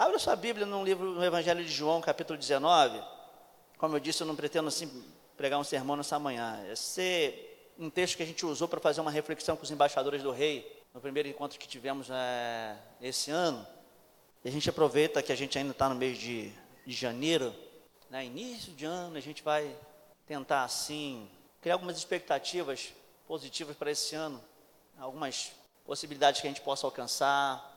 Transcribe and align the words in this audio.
abra 0.00 0.18
sua 0.18 0.34
Bíblia 0.34 0.64
no 0.64 0.82
livro, 0.82 1.10
no 1.12 1.22
Evangelho 1.22 1.62
de 1.62 1.70
João, 1.70 2.00
capítulo 2.00 2.38
19. 2.38 2.98
Como 3.76 3.94
eu 3.94 4.00
disse, 4.00 4.22
eu 4.22 4.26
não 4.26 4.34
pretendo 4.34 4.68
assim 4.68 4.90
pregar 5.36 5.60
um 5.60 5.64
sermão 5.64 5.94
nessa 5.94 6.18
manhã. 6.18 6.58
Esse 6.72 7.02
é 7.02 7.74
um 7.78 7.90
texto 7.90 8.16
que 8.16 8.22
a 8.22 8.26
gente 8.26 8.46
usou 8.46 8.66
para 8.66 8.80
fazer 8.80 9.02
uma 9.02 9.10
reflexão 9.10 9.58
com 9.58 9.62
os 9.62 9.70
embaixadores 9.70 10.22
do 10.22 10.30
rei, 10.30 10.82
no 10.94 11.02
primeiro 11.02 11.28
encontro 11.28 11.58
que 11.58 11.68
tivemos 11.68 12.08
é, 12.10 12.78
esse 13.02 13.30
ano. 13.30 13.66
E 14.42 14.48
a 14.48 14.50
gente 14.50 14.70
aproveita 14.70 15.22
que 15.22 15.32
a 15.32 15.36
gente 15.36 15.58
ainda 15.58 15.72
está 15.72 15.86
no 15.86 15.94
mês 15.94 16.16
de, 16.16 16.50
de 16.86 16.94
janeiro, 16.94 17.54
né, 18.08 18.24
início 18.24 18.72
de 18.72 18.86
ano, 18.86 19.18
a 19.18 19.20
gente 19.20 19.42
vai 19.42 19.70
tentar 20.26 20.64
assim 20.64 21.28
criar 21.60 21.74
algumas 21.74 21.98
expectativas 21.98 22.94
positivas 23.28 23.76
para 23.76 23.90
esse 23.90 24.14
ano, 24.14 24.42
algumas 24.98 25.52
possibilidades 25.84 26.40
que 26.40 26.46
a 26.46 26.50
gente 26.50 26.62
possa 26.62 26.86
alcançar, 26.86 27.69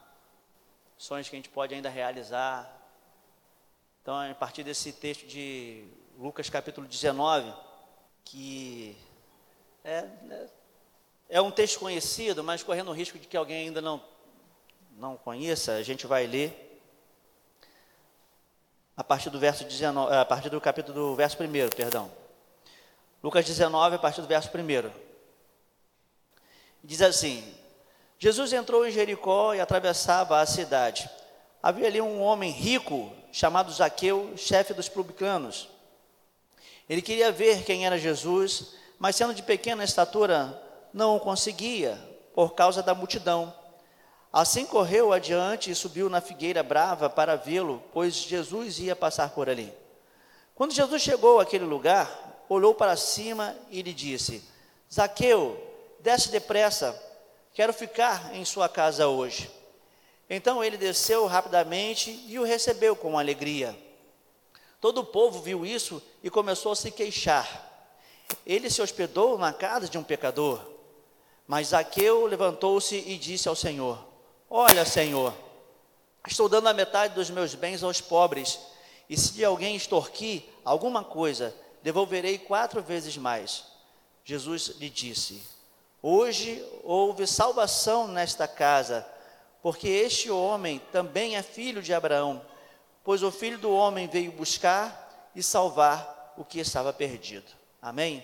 sonhos 0.97 1.29
que 1.29 1.35
a 1.35 1.39
gente 1.39 1.49
pode 1.49 1.73
ainda 1.73 1.89
realizar. 1.89 2.71
Então, 4.01 4.15
a 4.15 4.33
partir 4.35 4.63
desse 4.63 4.91
texto 4.91 5.25
de 5.25 5.85
Lucas 6.17 6.49
capítulo 6.49 6.87
19, 6.87 7.53
que 8.23 8.97
é, 9.83 10.05
é 11.29 11.41
um 11.41 11.51
texto 11.51 11.79
conhecido, 11.79 12.43
mas 12.43 12.63
correndo 12.63 12.89
o 12.91 12.93
risco 12.93 13.17
de 13.17 13.27
que 13.27 13.37
alguém 13.37 13.67
ainda 13.67 13.81
não, 13.81 14.03
não 14.97 15.17
conheça, 15.17 15.73
a 15.73 15.83
gente 15.83 16.05
vai 16.05 16.27
ler 16.27 16.63
a 18.95 19.03
partir 19.03 19.29
do 19.29 19.39
verso 19.39 19.63
19, 19.63 20.13
a 20.13 20.25
partir 20.25 20.49
do 20.49 20.61
capítulo 20.61 20.93
do 20.93 21.15
verso 21.15 21.37
1, 21.41 21.69
perdão. 21.75 22.11
Lucas 23.23 23.45
19, 23.45 23.95
a 23.95 23.99
partir 23.99 24.21
do 24.21 24.27
verso 24.27 24.49
1. 24.49 24.91
Diz 26.83 27.01
assim: 27.01 27.55
Jesus 28.23 28.53
entrou 28.53 28.87
em 28.87 28.89
Jericó 28.89 29.53
e 29.53 29.59
atravessava 29.59 30.39
a 30.39 30.45
cidade. 30.45 31.09
Havia 31.61 31.87
ali 31.87 31.99
um 31.99 32.21
homem 32.21 32.51
rico 32.51 33.11
chamado 33.33 33.69
Zaqueu, 33.69 34.31
chefe 34.37 34.73
dos 34.73 34.87
publicanos. 34.87 35.67
Ele 36.89 37.01
queria 37.01 37.33
ver 37.33 37.65
quem 37.65 37.85
era 37.85 37.99
Jesus, 37.99 38.75
mas 38.97 39.17
sendo 39.17 39.33
de 39.33 39.43
pequena 39.43 39.83
estatura, 39.83 40.57
não 40.93 41.17
o 41.17 41.19
conseguia, 41.19 41.99
por 42.33 42.53
causa 42.53 42.81
da 42.81 42.95
multidão. 42.95 43.53
Assim 44.31 44.65
correu 44.65 45.11
adiante 45.11 45.69
e 45.69 45.75
subiu 45.75 46.09
na 46.09 46.21
figueira 46.21 46.63
brava 46.63 47.09
para 47.09 47.35
vê-lo, 47.35 47.83
pois 47.91 48.15
Jesus 48.15 48.79
ia 48.79 48.95
passar 48.95 49.31
por 49.31 49.49
ali. 49.49 49.73
Quando 50.55 50.71
Jesus 50.71 51.01
chegou 51.01 51.41
àquele 51.41 51.65
lugar, 51.65 52.45
olhou 52.47 52.73
para 52.73 52.95
cima 52.95 53.53
e 53.69 53.81
lhe 53.81 53.93
disse: 53.93 54.41
Zaqueu, 54.89 55.61
desce 55.99 56.31
depressa, 56.31 56.97
quero 57.53 57.73
ficar 57.73 58.35
em 58.35 58.43
sua 58.43 58.67
casa 58.67 59.07
hoje. 59.07 59.49
Então 60.29 60.63
ele 60.63 60.77
desceu 60.77 61.25
rapidamente 61.27 62.25
e 62.27 62.39
o 62.39 62.43
recebeu 62.43 62.95
com 62.95 63.19
alegria. 63.19 63.77
Todo 64.81 64.99
o 64.99 65.05
povo 65.05 65.41
viu 65.41 65.65
isso 65.65 66.01
e 66.21 66.29
começou 66.29 66.71
a 66.71 66.75
se 66.75 66.91
queixar. 66.91 67.71
Ele 68.45 68.69
se 68.69 68.81
hospedou 68.81 69.37
na 69.37 69.53
casa 69.53 69.87
de 69.87 69.97
um 69.97 70.03
pecador. 70.03 70.59
Mas 71.47 71.67
Zaqueu 71.67 72.25
levantou-se 72.25 72.95
e 72.95 73.17
disse 73.17 73.47
ao 73.47 73.55
Senhor: 73.55 74.03
Olha, 74.49 74.85
Senhor, 74.85 75.33
estou 76.27 76.49
dando 76.49 76.67
a 76.67 76.73
metade 76.73 77.13
dos 77.13 77.29
meus 77.29 77.53
bens 77.53 77.83
aos 77.83 78.01
pobres, 78.01 78.59
e 79.09 79.17
se 79.17 79.43
alguém 79.43 79.75
extorquir 79.75 80.43
alguma 80.63 81.03
coisa, 81.03 81.55
devolverei 81.81 82.37
quatro 82.37 82.81
vezes 82.81 83.17
mais. 83.17 83.65
Jesus 84.23 84.75
lhe 84.79 84.89
disse: 84.89 85.41
Hoje 86.05 86.61
houve 86.83 87.25
salvação 87.25 88.09
nesta 88.09 88.45
casa, 88.45 89.07
porque 89.61 89.87
este 89.87 90.29
homem 90.29 90.79
também 90.91 91.37
é 91.37 91.41
filho 91.41 91.81
de 91.81 91.93
Abraão, 91.93 92.45
pois 93.05 93.23
o 93.23 93.31
filho 93.31 93.57
do 93.57 93.71
homem 93.71 94.09
veio 94.09 94.29
buscar 94.33 95.31
e 95.33 95.41
salvar 95.41 96.33
o 96.35 96.43
que 96.43 96.59
estava 96.59 96.91
perdido. 96.91 97.49
Amém? 97.81 98.21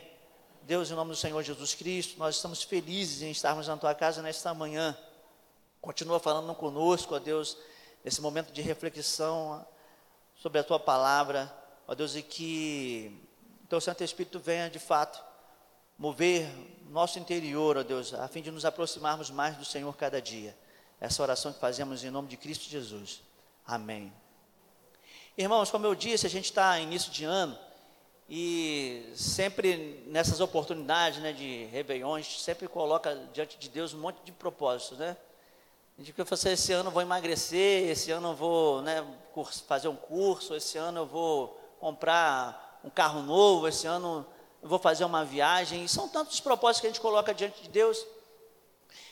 Deus, 0.64 0.92
em 0.92 0.94
nome 0.94 1.12
do 1.12 1.16
Senhor 1.16 1.42
Jesus 1.42 1.74
Cristo, 1.74 2.20
nós 2.20 2.36
estamos 2.36 2.64
felizes 2.64 3.22
em 3.22 3.32
estarmos 3.32 3.70
na 3.70 3.78
tua 3.78 3.96
casa 3.96 4.22
nesta 4.22 4.54
manhã. 4.54 4.98
Continua 5.80 6.20
falando 6.20 6.54
conosco, 6.56 7.16
ó 7.16 7.20
Deus, 7.20 7.58
nesse 8.04 8.20
momento 8.20 8.52
de 8.52 8.62
reflexão 8.62 9.66
sobre 10.36 10.60
a 10.60 10.66
tua 10.66 10.82
palavra, 10.82 11.50
ó 11.88 11.96
Deus, 11.96 12.14
e 12.18 12.22
que 12.22 13.26
teu 13.70 13.80
Santo 13.80 14.04
Espírito 14.04 14.38
venha 14.38 14.70
de 14.70 14.80
fato 14.80 15.24
mover 15.98 16.46
nosso 16.90 17.20
interior, 17.20 17.78
ó 17.78 17.84
Deus, 17.84 18.14
a 18.14 18.28
fim 18.28 18.42
de 18.42 18.52
nos 18.52 18.66
aproximarmos 18.66 19.30
mais 19.30 19.56
do 19.56 19.64
Senhor 19.64 19.96
cada 19.96 20.22
dia. 20.22 20.56
Essa 21.00 21.22
oração 21.22 21.54
que 21.54 21.60
fazemos 21.60 22.04
em 22.04 22.10
nome 22.10 22.28
de 22.28 22.36
Cristo 22.36 22.70
Jesus. 22.70 23.22
Amém. 23.66 24.12
Irmãos, 25.38 25.70
como 25.70 25.86
eu 25.86 25.96
disse, 25.96 26.26
a 26.26 26.30
gente 26.30 26.46
está 26.46 26.80
início 26.80 27.12
de 27.12 27.24
ano 27.24 27.58
e 28.28 29.12
sempre 29.16 30.04
nessas 30.08 30.40
oportunidades 30.40 31.20
né, 31.20 31.32
de 31.32 31.66
réveillões, 31.66 32.42
sempre 32.42 32.68
coloca 32.68 33.16
diante 33.34 33.58
de 33.58 33.70
Deus 33.70 33.94
um 33.94 34.00
monte 34.00 34.20
de 34.24 34.32
propósitos, 34.32 34.98
né? 34.98 35.16
A 35.98 36.02
gente 36.02 36.14
fica 36.14 36.34
assim, 36.34 36.50
esse 36.50 36.72
ano 36.72 36.90
eu 36.90 36.94
vou 36.94 37.02
emagrecer, 37.02 37.90
esse 37.90 38.10
ano 38.10 38.30
eu 38.30 38.36
vou 38.36 38.82
né, 38.82 39.06
fazer 39.68 39.90
um 39.90 39.96
curso, 39.96 40.56
esse 40.56 40.78
ano 40.78 41.00
eu 41.00 41.06
vou 41.06 41.60
comprar 41.80 42.80
um 42.84 42.90
carro 42.90 43.22
novo, 43.22 43.68
esse 43.68 43.86
ano 43.86 44.26
eu 44.62 44.70
vou 44.70 44.80
fazer 44.80 45.06
uma 45.06 45.24
viagem. 45.24 45.84
E 45.84 45.90
são 45.90 46.08
tantos 46.08 46.36
os 46.36 46.40
propósitos 46.40 46.82
que 46.82 46.88
a 46.88 46.90
gente 46.90 47.02
coloca 47.02 47.34
diante 47.34 47.62
de 47.62 47.70
Deus. 47.70 48.06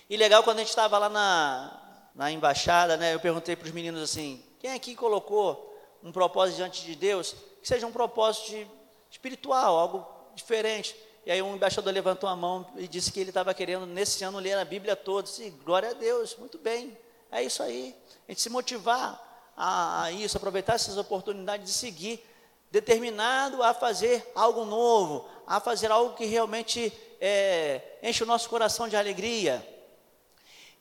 E 0.10 0.16
legal, 0.16 0.44
quando 0.44 0.58
a 0.58 0.60
gente 0.62 0.70
estava 0.70 0.98
lá 0.98 1.10
na, 1.10 2.08
na 2.16 2.32
embaixada, 2.32 2.96
né, 2.98 3.14
eu 3.14 3.20
perguntei 3.20 3.56
para 3.56 3.66
os 3.66 3.72
meninos 3.72 4.02
assim, 4.02 4.44
quem 4.60 4.74
aqui 4.74 4.96
colocou 4.96 5.76
um 6.04 6.12
propósito 6.12 6.58
diante 6.58 6.84
de 6.84 6.96
Deus, 6.96 7.36
que 7.62 7.68
seja 7.68 7.86
um 7.86 7.92
propósito 7.92 8.50
de 8.52 8.68
espiritual, 9.12 9.78
algo 9.78 10.08
diferente. 10.36 10.96
E 11.26 11.32
aí 11.32 11.42
um 11.42 11.56
embaixador 11.56 11.92
levantou 11.92 12.30
a 12.30 12.36
mão 12.36 12.66
e 12.78 12.88
disse 12.88 13.12
que 13.12 13.20
ele 13.20 13.32
estava 13.32 13.54
querendo, 13.54 13.86
nesse 13.86 14.24
ano, 14.24 14.40
ler 14.40 14.58
a 14.58 14.64
Bíblia 14.64 14.96
toda. 14.96 15.24
Disse, 15.24 15.50
glória 15.66 15.90
a 15.90 15.94
Deus, 15.94 16.36
muito 16.38 16.58
bem, 16.58 16.98
é 17.30 17.44
isso 17.44 17.62
aí. 17.62 17.94
A 18.28 18.32
gente 18.32 18.42
se 18.42 18.50
motivar 18.50 19.52
a, 19.56 20.04
a 20.04 20.12
isso, 20.12 20.38
aproveitar 20.38 20.76
essas 20.76 20.98
oportunidades 20.98 21.66
de 21.66 21.74
seguir, 21.74 22.24
determinado 22.72 23.64
a 23.64 23.74
fazer 23.74 24.30
algo 24.36 24.66
novo, 24.66 25.28
a 25.46 25.60
fazer 25.60 25.92
algo 25.92 26.16
que 26.16 26.26
realmente 26.26 26.92
é, 27.20 27.82
enche 28.04 28.24
o 28.24 28.28
nosso 28.28 28.50
coração 28.50 28.88
de 28.88 28.96
alegria. 28.96 29.66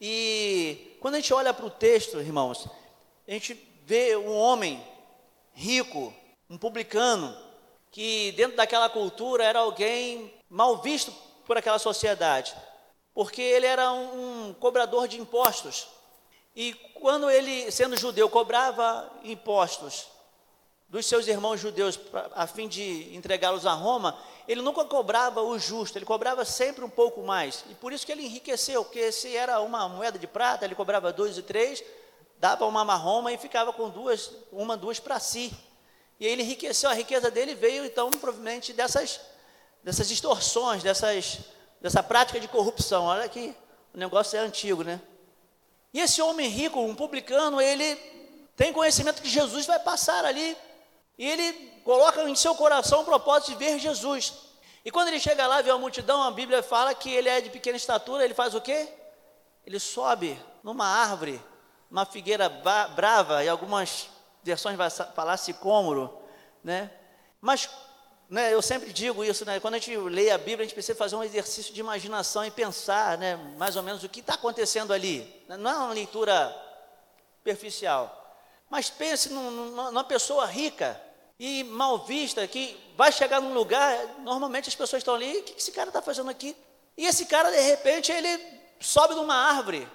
E 0.01 0.97
quando 1.01 1.15
a 1.15 1.21
gente 1.21 1.33
olha 1.33 1.55
para 1.55 1.67
o 1.67 1.71
texto, 1.71 2.19
irmãos, 2.21 2.69
a 3.27 3.31
gente 3.31 3.55
vê 3.85 4.17
um 4.17 4.37
homem 4.37 4.83
rico, 5.55 6.13
um 6.51 6.59
publicano, 6.59 7.37
que 7.91 8.33
dentro 8.33 8.57
daquela 8.57 8.89
cultura 8.89 9.45
era 9.45 9.61
alguém 9.61 10.35
mal 10.51 10.83
visto 10.83 11.13
por 11.47 11.57
aquela 11.57 11.79
sociedade, 11.79 12.55
porque 13.15 13.41
ele 13.41 13.67
era 13.67 13.91
um, 13.93 14.49
um 14.49 14.55
cobrador 14.55 15.09
de 15.09 15.19
impostos. 15.19 15.87
E 16.55 16.75
quando 16.95 17.31
ele, 17.31 17.71
sendo 17.71 17.97
judeu, 17.97 18.29
cobrava 18.29 19.11
impostos 19.23 20.16
dos 20.89 21.07
seus 21.07 21.27
irmãos 21.27 21.61
judeus 21.61 21.99
a 22.35 22.47
fim 22.47 22.69
de 22.69 23.15
entregá-los 23.15 23.67
a 23.67 23.73
Roma, 23.73 24.17
ele 24.47 24.63
nunca 24.63 24.85
cobrava 24.85 25.43
o 25.43 25.59
justo, 25.59 25.99
ele 25.99 26.05
cobrava 26.05 26.45
sempre 26.45 26.85
um 26.85 26.89
pouco 26.89 27.23
mais. 27.23 27.65
E 27.69 27.75
por 27.75 27.93
isso 27.93 28.07
que 28.07 28.13
ele 28.13 28.25
enriqueceu, 28.25 28.85
porque 28.85 29.11
se 29.11 29.37
era 29.37 29.61
uma 29.61 29.89
moeda 29.89 30.19
de 30.19 30.27
prata, 30.27 30.65
ele 30.65 30.75
cobrava 30.75 31.13
dois 31.13 31.37
e 31.37 31.43
três, 31.43 31.83
dava 32.39 32.65
uma 32.67 32.85
marroma 32.85 33.33
e 33.33 33.39
ficava 33.39 33.73
com 33.73 33.91
duas, 33.91 34.31
uma, 34.53 34.77
duas 34.77 35.01
para 35.01 35.19
si. 35.19 35.53
E 36.21 36.27
ele 36.27 36.43
enriqueceu, 36.43 36.89
a 36.89 36.95
riqueza 36.95 37.31
dele 37.31 37.55
veio 37.55 37.85
então 37.85 38.11
provavelmente 38.11 38.73
dessas, 38.73 39.21
dessas 39.83 40.09
distorções, 40.09 40.83
dessas, 40.83 41.41
dessa 41.81 42.03
prática 42.03 42.39
de 42.39 42.47
corrupção. 42.47 43.05
Olha 43.05 43.29
que 43.29 43.55
o 43.93 43.99
negócio 43.99 44.37
é 44.37 44.41
antigo, 44.41 44.85
né? 44.85 45.01
E 45.93 46.01
esse 46.01 46.23
homem 46.23 46.49
rico, 46.49 46.81
um 46.81 46.95
publicano, 46.95 47.61
ele 47.61 47.97
tem 48.57 48.73
conhecimento 48.73 49.21
que 49.21 49.29
Jesus 49.29 49.67
vai 49.67 49.79
passar 49.79 50.25
ali. 50.25 50.57
E 51.19 51.29
ele 51.29 51.53
coloca 51.85 52.23
em 52.29 52.35
seu 52.35 52.55
coração 52.55 53.01
o 53.01 53.05
propósito 53.05 53.51
de 53.51 53.57
ver 53.57 53.79
Jesus. 53.79 54.35
E 54.85 54.91
quando 54.91 55.09
ele 55.09 55.19
chega 55.19 55.47
lá, 55.47 55.63
vê 55.63 55.71
a 55.71 55.79
multidão, 55.79 56.23
a 56.23 56.31
Bíblia 56.31 56.63
fala 56.63 56.95
que 56.95 57.11
ele 57.13 57.29
é 57.29 57.41
de 57.41 57.51
pequena 57.51 57.77
estatura, 57.77 58.25
ele 58.25 58.35
faz 58.35 58.55
o 58.55 58.61
quê? 58.61 58.89
Ele 59.67 59.81
sobe 59.81 60.41
numa 60.63 60.87
árvore, 60.87 61.43
uma 61.91 62.05
figueira 62.05 62.49
brava, 62.49 63.43
e 63.43 63.49
algumas 63.49 64.09
versões 64.43 64.77
vai 64.77 64.89
falar 64.91 65.37
sicômoro, 65.39 66.17
né? 66.63 66.91
Mas 67.41 67.69
né, 68.29 68.53
eu 68.53 68.61
sempre 68.61 68.93
digo 68.93 69.25
isso, 69.25 69.45
né? 69.45 69.59
Quando 69.59 69.75
a 69.75 69.79
gente 69.79 69.97
lê 69.97 70.31
a 70.31 70.39
Bíblia, 70.39 70.59
a 70.59 70.63
gente 70.65 70.75
precisa 70.75 70.99
fazer 70.99 71.17
um 71.17 71.25
exercício 71.25 71.73
de 71.73 71.81
imaginação 71.81 72.45
e 72.45 72.51
pensar, 72.51 73.17
né? 73.19 73.37
Mais 73.57 73.77
ou 73.77 73.83
menos 73.83 74.05
o 74.05 74.09
que 74.09 74.21
está 74.21 74.35
acontecendo 74.35 74.93
ali. 74.93 75.45
Não 75.49 75.71
é 75.71 75.75
uma 75.77 75.93
leitura 75.93 76.55
superficial. 77.39 78.25
Mas 78.69 78.91
pense 78.91 79.31
numa 79.31 80.05
pessoa 80.05 80.45
rica 80.47 81.01
e 81.39 81.65
mal 81.65 81.99
vista 81.99 82.47
que 82.47 82.79
vai 82.97 83.13
chegar 83.13 83.41
num 83.41 83.53
lugar, 83.53 83.99
normalmente 84.21 84.69
as 84.69 84.75
pessoas 84.75 85.01
estão 85.01 85.15
ali, 85.15 85.39
o 85.39 85.43
que 85.43 85.59
esse 85.59 85.71
cara 85.71 85.91
está 85.91 86.01
fazendo 86.01 86.31
aqui? 86.31 86.57
E 86.97 87.07
esse 87.07 87.27
cara, 87.27 87.51
de 87.51 87.61
repente, 87.61 88.11
ele 88.11 88.43
sobe 88.81 89.15
numa 89.15 89.35
árvore. 89.35 89.87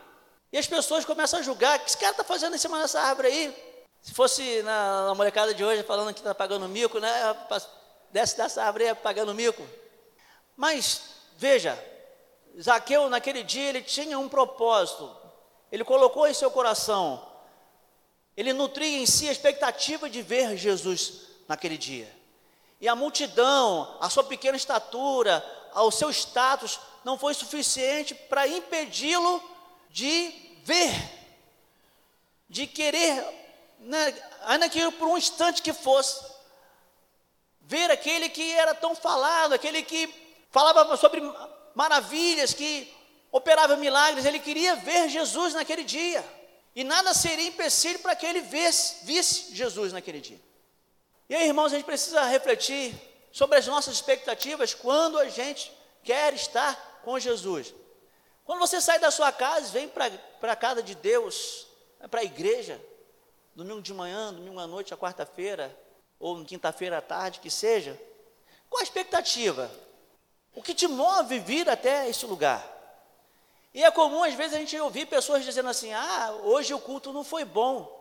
E 0.53 0.57
as 0.57 0.67
pessoas 0.67 1.03
começam 1.03 1.39
a 1.39 1.43
julgar, 1.43 1.79
o 1.79 1.81
que 1.81 1.89
esse 1.89 1.97
cara 1.97 2.11
está 2.11 2.23
fazendo 2.23 2.55
em 2.55 2.59
cima 2.59 2.79
dessa 2.79 3.01
árvore 3.01 3.29
aí? 3.29 3.71
Se 4.01 4.13
fosse 4.13 4.61
na, 4.63 5.07
na 5.07 5.15
molecada 5.15 5.53
de 5.53 5.63
hoje 5.63 5.83
falando 5.83 6.13
que 6.13 6.19
está 6.19 6.35
pagando 6.35 6.67
mico, 6.67 6.99
né? 6.99 7.09
Desce 8.11 8.37
dessa 8.37 8.63
árvore 8.63 8.93
pagando 8.95 9.33
mico. 9.33 9.65
Mas, 10.55 11.01
veja, 11.37 11.81
Zaqueu 12.59 13.09
naquele 13.09 13.43
dia 13.43 13.69
ele 13.69 13.81
tinha 13.81 14.19
um 14.19 14.29
propósito. 14.29 15.15
Ele 15.71 15.83
colocou 15.83 16.27
em 16.27 16.33
seu 16.33 16.51
coração. 16.51 17.25
Ele 18.35 18.53
nutria 18.53 18.99
em 18.99 19.05
si 19.05 19.29
a 19.29 19.31
expectativa 19.31 20.09
de 20.09 20.21
ver 20.21 20.57
Jesus 20.57 21.30
naquele 21.51 21.77
dia. 21.77 22.09
E 22.79 22.87
a 22.87 22.95
multidão, 22.95 23.97
a 23.99 24.09
sua 24.09 24.23
pequena 24.23 24.55
estatura, 24.55 25.45
o 25.75 25.91
seu 25.91 26.09
status, 26.09 26.79
não 27.03 27.17
foi 27.17 27.33
suficiente 27.33 28.15
para 28.15 28.47
impedi-lo 28.47 29.43
de 29.89 30.33
ver, 30.63 30.91
de 32.49 32.65
querer, 32.65 33.21
né, 33.79 34.15
ainda 34.43 34.69
que 34.69 34.91
por 34.91 35.09
um 35.09 35.17
instante 35.17 35.61
que 35.61 35.73
fosse, 35.73 36.23
ver 37.59 37.91
aquele 37.91 38.29
que 38.29 38.53
era 38.53 38.73
tão 38.73 38.95
falado, 38.95 39.53
aquele 39.53 39.83
que 39.83 40.09
falava 40.49 40.95
sobre 40.95 41.21
maravilhas, 41.75 42.53
que 42.53 42.91
operava 43.29 43.75
milagres, 43.75 44.25
ele 44.25 44.39
queria 44.39 44.77
ver 44.77 45.09
Jesus 45.09 45.53
naquele 45.53 45.83
dia. 45.83 46.23
E 46.73 46.85
nada 46.85 47.13
seria 47.13 47.47
empecilho 47.47 47.99
para 47.99 48.15
que 48.15 48.25
ele 48.25 48.39
visse, 48.39 49.03
visse 49.05 49.53
Jesus 49.53 49.91
naquele 49.91 50.21
dia. 50.21 50.39
E 51.31 51.33
aí, 51.33 51.47
irmãos, 51.47 51.71
a 51.71 51.77
gente 51.77 51.85
precisa 51.85 52.25
refletir 52.25 52.93
sobre 53.31 53.57
as 53.57 53.65
nossas 53.65 53.93
expectativas 53.93 54.73
quando 54.73 55.17
a 55.17 55.29
gente 55.29 55.71
quer 56.03 56.33
estar 56.33 56.99
com 57.05 57.17
Jesus. 57.17 57.73
Quando 58.43 58.59
você 58.59 58.81
sai 58.81 58.99
da 58.99 59.09
sua 59.09 59.31
casa 59.31 59.65
e 59.65 59.71
vem 59.71 59.87
para 59.87 60.51
a 60.51 60.55
casa 60.57 60.83
de 60.83 60.93
Deus, 60.93 61.67
é 62.01 62.07
para 62.09 62.19
a 62.19 62.25
igreja, 62.25 62.81
domingo 63.55 63.81
de 63.81 63.93
manhã, 63.93 64.33
domingo 64.33 64.59
à 64.59 64.67
noite, 64.67 64.93
à 64.93 64.97
quarta-feira, 64.97 65.73
ou 66.19 66.43
quinta-feira 66.43 66.97
à 66.97 67.01
tarde, 67.01 67.39
que 67.39 67.49
seja, 67.49 67.97
qual 68.69 68.81
a 68.81 68.83
expectativa? 68.83 69.71
O 70.53 70.61
que 70.61 70.73
te 70.73 70.85
move 70.85 71.39
vir 71.39 71.69
até 71.69 72.09
esse 72.09 72.25
lugar? 72.25 72.61
E 73.73 73.85
é 73.85 73.89
comum, 73.89 74.21
às 74.21 74.33
vezes, 74.33 74.53
a 74.53 74.59
gente 74.59 74.77
ouvir 74.81 75.05
pessoas 75.05 75.45
dizendo 75.45 75.69
assim: 75.69 75.93
ah, 75.93 76.37
hoje 76.43 76.73
o 76.73 76.79
culto 76.79 77.13
não 77.13 77.23
foi 77.23 77.45
bom. 77.45 78.00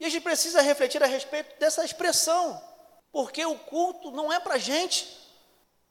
E 0.00 0.06
a 0.06 0.08
gente 0.08 0.22
precisa 0.22 0.60
refletir 0.60 1.02
a 1.02 1.06
respeito 1.06 1.58
dessa 1.58 1.84
expressão, 1.84 2.62
porque 3.10 3.44
o 3.44 3.58
culto 3.58 4.10
não 4.10 4.32
é 4.32 4.38
para 4.38 4.54
a 4.54 4.58
gente, 4.58 5.08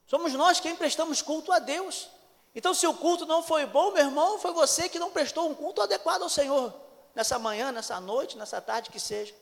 somos 0.06 0.34
nós 0.34 0.60
quem 0.60 0.76
prestamos 0.76 1.22
culto 1.22 1.52
a 1.52 1.60
Deus. 1.60 2.10
Então, 2.56 2.74
se 2.74 2.88
o 2.88 2.94
culto 2.94 3.26
não 3.26 3.44
foi 3.44 3.66
bom, 3.66 3.92
meu 3.92 4.04
irmão, 4.04 4.40
foi 4.40 4.52
você 4.52 4.90
que 4.90 4.98
não 4.98 5.12
prestou 5.12 5.50
um 5.50 5.54
culto 5.54 5.82
adequado 5.82 6.24
ao 6.24 6.30
Senhor, 6.30 6.74
nessa 7.14 7.38
manhã, 7.38 7.72
nessa 7.72 8.00
noite, 8.00 8.38
nessa 8.38 8.62
tarde 8.62 8.90
que 8.90 9.00
seja. 9.00 9.34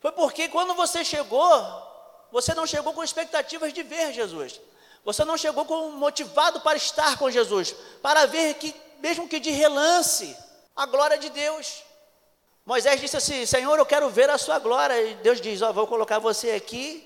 Foi 0.00 0.12
porque 0.12 0.48
quando 0.48 0.74
você 0.74 1.04
chegou, 1.04 1.48
você 2.32 2.54
não 2.54 2.66
chegou 2.66 2.92
com 2.92 3.04
expectativas 3.04 3.72
de 3.72 3.82
ver 3.82 4.12
Jesus. 4.12 4.60
Você 5.04 5.24
não 5.24 5.36
chegou 5.36 5.64
com, 5.64 5.90
motivado 5.92 6.60
para 6.60 6.76
estar 6.76 7.18
com 7.18 7.30
Jesus, 7.30 7.74
para 8.02 8.26
ver 8.26 8.54
que, 8.54 8.74
mesmo 8.98 9.28
que 9.28 9.40
de 9.40 9.50
relance, 9.50 10.36
a 10.76 10.86
glória 10.86 11.18
de 11.18 11.30
Deus. 11.30 11.82
Moisés 12.70 13.00
disse 13.00 13.16
assim: 13.16 13.44
Senhor, 13.44 13.76
eu 13.80 13.84
quero 13.84 14.08
ver 14.10 14.30
a 14.30 14.38
sua 14.38 14.60
glória. 14.60 15.02
E 15.02 15.14
Deus 15.16 15.40
diz: 15.40 15.60
Ó, 15.60 15.72
vou 15.72 15.88
colocar 15.88 16.20
você 16.20 16.52
aqui 16.52 17.04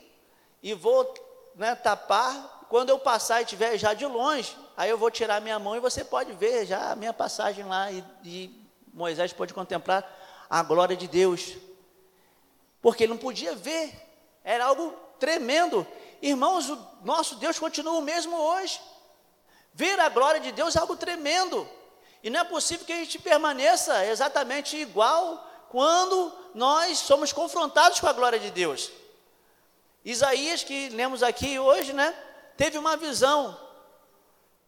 e 0.62 0.74
vou 0.74 1.14
né, 1.54 1.74
tapar. 1.74 2.66
Quando 2.68 2.90
eu 2.90 2.98
passar 2.98 3.40
e 3.40 3.44
estiver 3.44 3.78
já 3.78 3.94
de 3.94 4.04
longe, 4.04 4.54
aí 4.76 4.90
eu 4.90 4.98
vou 4.98 5.10
tirar 5.10 5.40
minha 5.40 5.58
mão 5.58 5.74
e 5.74 5.80
você 5.80 6.04
pode 6.04 6.32
ver 6.32 6.66
já 6.66 6.90
a 6.90 6.96
minha 6.96 7.14
passagem 7.14 7.64
lá. 7.64 7.90
E, 7.90 8.04
e 8.22 8.68
Moisés 8.92 9.32
pode 9.32 9.54
contemplar 9.54 10.04
a 10.50 10.62
glória 10.62 10.94
de 10.94 11.08
Deus, 11.08 11.56
porque 12.82 13.04
ele 13.04 13.14
não 13.14 13.18
podia 13.18 13.54
ver, 13.54 13.90
era 14.44 14.66
algo 14.66 14.92
tremendo. 15.18 15.86
Irmãos, 16.20 16.68
o 16.68 16.78
nosso 17.02 17.36
Deus 17.36 17.58
continua 17.58 17.94
o 17.94 18.02
mesmo 18.02 18.36
hoje. 18.36 18.78
Ver 19.72 19.98
a 19.98 20.10
glória 20.10 20.42
de 20.42 20.52
Deus 20.52 20.76
é 20.76 20.80
algo 20.80 20.94
tremendo. 20.94 21.66
E 22.22 22.28
não 22.28 22.40
é 22.40 22.44
possível 22.44 22.84
que 22.84 22.92
a 22.92 22.96
gente 22.96 23.18
permaneça 23.18 24.04
exatamente 24.04 24.76
igual 24.76 25.53
quando 25.74 26.32
nós 26.54 26.98
somos 26.98 27.32
confrontados 27.32 27.98
com 27.98 28.06
a 28.06 28.12
glória 28.12 28.38
de 28.38 28.48
Deus. 28.48 28.92
Isaías, 30.04 30.62
que 30.62 30.88
lemos 30.90 31.20
aqui 31.20 31.58
hoje, 31.58 31.92
né, 31.92 32.14
teve 32.56 32.78
uma 32.78 32.96
visão. 32.96 33.58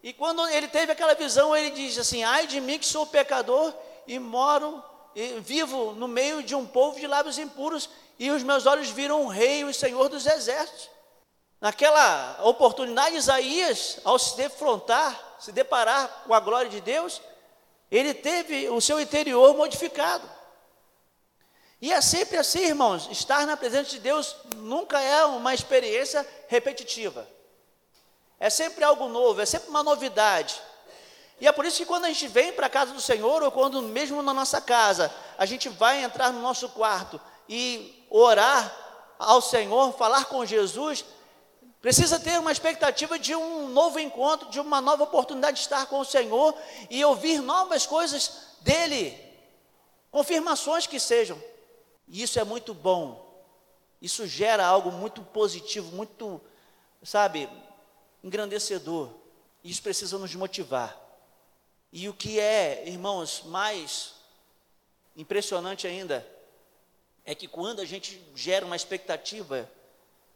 E 0.02 0.12
quando 0.12 0.44
ele 0.48 0.66
teve 0.66 0.90
aquela 0.90 1.14
visão, 1.14 1.54
ele 1.54 1.70
diz 1.70 1.96
assim: 1.96 2.24
Ai 2.24 2.48
de 2.48 2.60
mim 2.60 2.76
que 2.80 2.86
sou 2.86 3.06
pecador 3.06 3.72
e 4.04 4.18
moro 4.18 4.82
e 5.14 5.38
vivo 5.38 5.92
no 5.92 6.08
meio 6.08 6.42
de 6.42 6.56
um 6.56 6.66
povo 6.66 6.98
de 6.98 7.06
lábios 7.06 7.38
impuros, 7.38 7.88
e 8.18 8.28
os 8.32 8.42
meus 8.42 8.66
olhos 8.66 8.88
viram 8.88 9.22
o 9.22 9.28
rei, 9.28 9.62
o 9.62 9.72
Senhor 9.72 10.08
dos 10.08 10.26
exércitos. 10.26 10.90
Naquela 11.60 12.40
oportunidade, 12.42 13.14
Isaías, 13.14 14.00
ao 14.02 14.18
se 14.18 14.36
defrontar, 14.36 15.36
se 15.38 15.52
deparar 15.52 16.24
com 16.26 16.34
a 16.34 16.40
glória 16.40 16.68
de 16.68 16.80
Deus, 16.80 17.22
ele 17.92 18.12
teve 18.12 18.68
o 18.70 18.80
seu 18.80 18.98
interior 18.98 19.56
modificado. 19.56 20.34
E 21.80 21.92
é 21.92 22.00
sempre 22.00 22.36
assim, 22.38 22.60
irmãos, 22.60 23.08
estar 23.10 23.46
na 23.46 23.56
presença 23.56 23.90
de 23.90 23.98
Deus 23.98 24.36
nunca 24.56 25.00
é 25.00 25.24
uma 25.24 25.54
experiência 25.54 26.26
repetitiva. 26.48 27.28
É 28.40 28.48
sempre 28.48 28.84
algo 28.84 29.08
novo, 29.08 29.40
é 29.40 29.46
sempre 29.46 29.68
uma 29.68 29.82
novidade. 29.82 30.60
E 31.40 31.46
é 31.46 31.52
por 31.52 31.64
isso 31.64 31.76
que 31.76 31.86
quando 31.86 32.06
a 32.06 32.08
gente 32.08 32.28
vem 32.28 32.52
para 32.52 32.66
a 32.66 32.70
casa 32.70 32.92
do 32.92 33.00
Senhor, 33.00 33.42
ou 33.42 33.50
quando 33.50 33.82
mesmo 33.82 34.22
na 34.22 34.32
nossa 34.32 34.60
casa, 34.60 35.14
a 35.36 35.44
gente 35.44 35.68
vai 35.68 36.02
entrar 36.02 36.32
no 36.32 36.40
nosso 36.40 36.68
quarto 36.70 37.20
e 37.48 38.06
orar 38.10 38.74
ao 39.18 39.40
Senhor, 39.42 39.92
falar 39.92 40.24
com 40.26 40.44
Jesus, 40.46 41.04
Precisa 41.86 42.18
ter 42.18 42.36
uma 42.40 42.50
expectativa 42.50 43.16
de 43.16 43.32
um 43.32 43.68
novo 43.68 44.00
encontro, 44.00 44.48
de 44.50 44.58
uma 44.58 44.80
nova 44.80 45.04
oportunidade 45.04 45.58
de 45.58 45.62
estar 45.62 45.86
com 45.86 46.00
o 46.00 46.04
Senhor 46.04 46.52
e 46.90 47.04
ouvir 47.04 47.40
novas 47.40 47.86
coisas 47.86 48.48
dele, 48.60 49.16
confirmações 50.10 50.88
que 50.88 50.98
sejam. 50.98 51.40
E 52.08 52.22
isso 52.22 52.38
é 52.38 52.44
muito 52.44 52.72
bom. 52.72 53.24
Isso 54.00 54.26
gera 54.26 54.66
algo 54.66 54.92
muito 54.92 55.22
positivo, 55.22 55.94
muito, 55.94 56.40
sabe, 57.02 57.48
engrandecedor. 58.22 59.10
Isso 59.64 59.82
precisa 59.82 60.18
nos 60.18 60.34
motivar. 60.34 60.96
E 61.92 62.08
o 62.08 62.14
que 62.14 62.38
é, 62.38 62.86
irmãos, 62.88 63.42
mais 63.44 64.14
impressionante 65.16 65.86
ainda, 65.86 66.26
é 67.24 67.34
que 67.34 67.48
quando 67.48 67.80
a 67.80 67.84
gente 67.84 68.22
gera 68.34 68.66
uma 68.66 68.76
expectativa, 68.76 69.68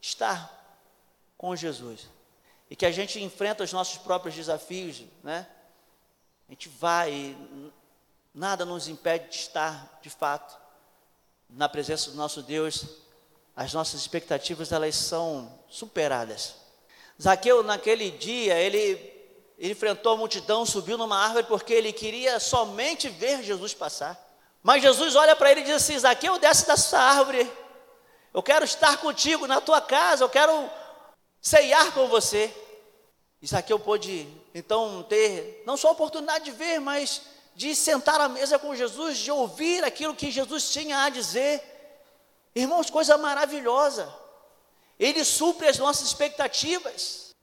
estar 0.01 0.59
com 1.37 1.55
Jesus. 1.55 2.09
E 2.69 2.77
que 2.77 2.87
a 2.87 2.91
gente 2.91 3.23
enfrenta 3.23 3.63
os 3.63 3.73
nossos 3.73 3.99
próprios 3.99 4.35
desafios, 4.35 5.03
né? 5.23 5.47
A 6.49 6.53
gente 6.53 6.69
vai, 6.69 7.37
nada 8.35 8.65
nos 8.65 8.89
impede 8.89 9.29
de 9.29 9.37
estar, 9.37 10.01
de 10.03 10.11
fato, 10.11 10.59
na 11.53 11.69
presença 11.69 12.11
do 12.11 12.17
nosso 12.17 12.43
Deus. 12.43 12.85
As 13.55 13.73
nossas 13.73 14.01
expectativas, 14.01 14.73
elas 14.73 14.95
são 14.95 15.61
superadas. 15.69 16.55
Zaqueu, 17.21 17.63
naquele 17.63 18.11
dia, 18.11 18.55
ele, 18.55 19.21
enfrentou 19.59 20.13
a 20.15 20.17
multidão, 20.17 20.65
subiu 20.65 20.97
numa 20.97 21.19
árvore 21.19 21.47
porque 21.47 21.73
ele 21.73 21.93
queria 21.93 22.41
somente 22.41 23.09
ver 23.09 23.43
Jesus 23.43 23.75
passar. 23.75 24.19
Mas 24.63 24.83
Jesus 24.83 25.15
olha 25.15 25.37
para 25.37 25.51
ele 25.51 25.61
e 25.61 25.65
diz 25.65 25.75
assim: 25.75 25.99
Zaqueu, 25.99 26.39
desce 26.39 26.67
dessa 26.67 26.99
árvore. 26.99 27.51
Eu 28.33 28.43
quero 28.43 28.65
estar 28.65 28.97
contigo 28.99 29.47
na 29.47 29.61
tua 29.61 29.81
casa, 29.81 30.25
eu 30.25 30.29
quero 30.29 30.71
ceiar 31.41 31.93
com 31.93 32.07
você. 32.09 32.55
Isaqueu 33.43 33.79
pôde 33.79 34.29
então 34.55 35.03
ter 35.09 35.63
não 35.67 35.77
só 35.77 35.89
a 35.89 35.93
oportunidade 35.93 36.45
de 36.45 36.51
ver, 36.53 36.79
mas 36.79 37.23
de 37.55 37.75
sentar 37.75 38.21
à 38.21 38.29
mesa 38.29 38.59
com 38.59 38.75
Jesus, 38.75 39.19
de 39.19 39.31
ouvir 39.31 39.85
aquilo 39.85 40.15
que 40.15 40.31
Jesus 40.31 40.71
tinha 40.71 41.05
a 41.05 41.09
dizer. 41.09 41.63
Irmãos, 42.55 42.91
coisa 42.91 43.19
maravilhosa. 43.19 44.13
Ele 44.99 45.25
supre 45.25 45.69
as 45.69 45.79
nossas 45.79 46.09
expectativas. 46.09 47.35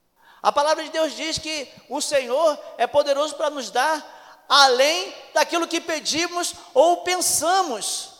A 0.42 0.52
palavra 0.52 0.84
de 0.84 0.90
Deus 0.90 1.14
diz 1.14 1.38
que 1.38 1.68
o 1.88 2.00
Senhor 2.00 2.58
é 2.76 2.86
poderoso 2.86 3.34
para 3.34 3.50
nos 3.50 3.70
dar 3.70 4.46
além 4.48 5.12
daquilo 5.34 5.68
que 5.68 5.80
pedimos 5.80 6.54
ou 6.72 6.98
pensamos. 6.98 8.12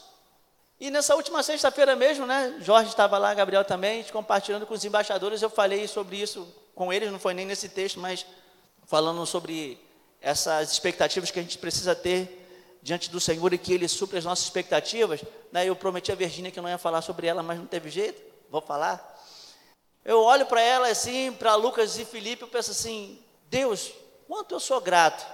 E 0.81 0.91
nessa 0.91 1.17
última 1.17 1.43
sexta-feira 1.43 1.97
mesmo, 1.97 2.27
né, 2.27 2.57
Jorge 2.61 2.91
estava 2.91 3.19
lá, 3.19 3.35
Gabriel 3.35 3.65
também, 3.65 4.05
compartilhando 4.05 4.67
com 4.67 4.75
os 4.75 4.85
embaixadores, 4.85 5.43
eu 5.43 5.51
falei 5.51 5.89
sobre 5.89 6.17
isso 6.17 6.47
com 6.75 6.93
eles, 6.93 7.11
não 7.11 7.19
foi 7.19 7.35
nem 7.35 7.47
nesse 7.47 7.69
texto, 7.69 7.99
mas 7.99 8.25
falando 8.87 9.25
sobre 9.27 9.81
essas 10.21 10.73
expectativas 10.73 11.31
que 11.31 11.39
a 11.39 11.43
gente 11.43 11.59
precisa 11.59 11.95
ter 11.95 12.39
diante 12.83 13.11
do 13.11 13.21
Senhor 13.21 13.53
e 13.53 13.59
que 13.59 13.73
Ele 13.73 13.89
supre 13.89 14.19
as 14.19 14.25
nossas 14.25 14.45
expectativas. 14.45 15.21
Né, 15.53 15.67
eu 15.67 15.77
prometi 15.77 16.13
a 16.13 16.15
Virgínia 16.15 16.51
que 16.51 16.61
não 16.61 16.69
ia 16.69 16.79
falar 16.79 17.03
sobre 17.03 17.27
ela, 17.27 17.43
mas 17.43 17.59
não 17.59 17.67
teve 17.67 17.91
jeito, 17.91 18.23
vou 18.51 18.61
falar. 18.61 19.17
Eu 20.05 20.21
olho 20.23 20.47
para 20.47 20.61
ela 20.61 20.89
assim, 20.89 21.33
para 21.33 21.55
Lucas 21.55 21.99
e 21.99 22.05
Felipe, 22.05 22.43
eu 22.43 22.49
penso 22.49 22.71
assim, 22.71 23.23
Deus, 23.49 23.93
quanto 24.27 24.55
eu 24.55 24.61
sou 24.61 24.81
grato, 24.81 25.27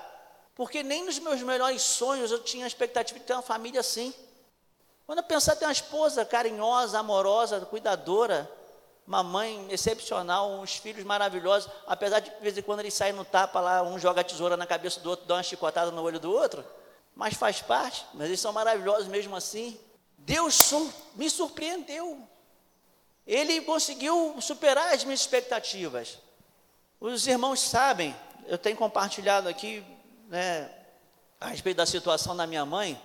porque 0.55 0.83
nem 0.83 1.05
nos 1.05 1.19
meus 1.19 1.41
melhores 1.43 1.83
sonhos 1.83 2.31
eu 2.31 2.41
tinha 2.41 2.65
a 2.65 2.69
expectativa 2.69 3.19
de 3.19 3.25
ter 3.25 3.33
uma 3.33 3.43
família 3.43 3.81
assim. 3.81 4.13
Quando 5.07 5.19
eu 5.19 5.25
pensar 5.25 5.57
ter 5.57 5.67
uma 5.67 5.73
esposa 5.73 6.25
carinhosa, 6.25 6.99
amorosa, 6.99 7.61
cuidadora, 7.61 8.51
uma 9.07 9.23
mãe 9.23 9.67
excepcional, 9.71 10.51
uns 10.53 10.77
filhos 10.77 11.05
maravilhosos, 11.05 11.71
apesar 11.87 12.21
de 12.21 12.31
de 12.31 12.41
vez 12.41 12.57
em 12.57 12.63
quando 12.63 12.81
eles 12.81 12.95
saem 12.95 13.13
no 13.13 13.25
tapa 13.25 13.61
lá, 13.61 13.83
um 13.83 13.99
joga 13.99 14.23
a 14.23 14.25
tesoura 14.25 14.57
na 14.57 14.67
cabeça 14.67 15.01
do 15.01 15.11
outro, 15.11 15.27
dá 15.27 15.35
uma 15.35 15.43
chicotada 15.43 15.91
no 15.91 16.03
olho 16.03 16.19
do 16.19 16.33
outro, 16.33 16.65
mas 17.15 17.35
faz 17.35 17.61
parte, 17.61 18.05
mas 18.15 18.29
eles 18.29 18.41
são 18.41 18.53
maravilhosos 18.53 19.07
mesmo 19.07 19.37
assim. 19.37 19.79
Deus 20.19 20.73
me 21.15 21.29
surpreendeu. 21.29 22.27
Ele 23.27 23.61
conseguiu 23.61 24.37
superar 24.41 24.95
as 24.95 25.05
minhas 25.05 25.21
expectativas. 25.21 26.19
Os 26.99 27.27
irmãos 27.27 27.61
sabem, 27.61 28.15
eu 28.47 28.57
tenho 28.57 28.77
compartilhado 28.77 29.49
aqui, 29.49 29.85
né, 30.29 30.71
a 31.41 31.49
respeito 31.49 31.77
da 31.77 31.87
situação 31.87 32.35
da 32.35 32.47
minha 32.47 32.65
mãe, 32.65 33.01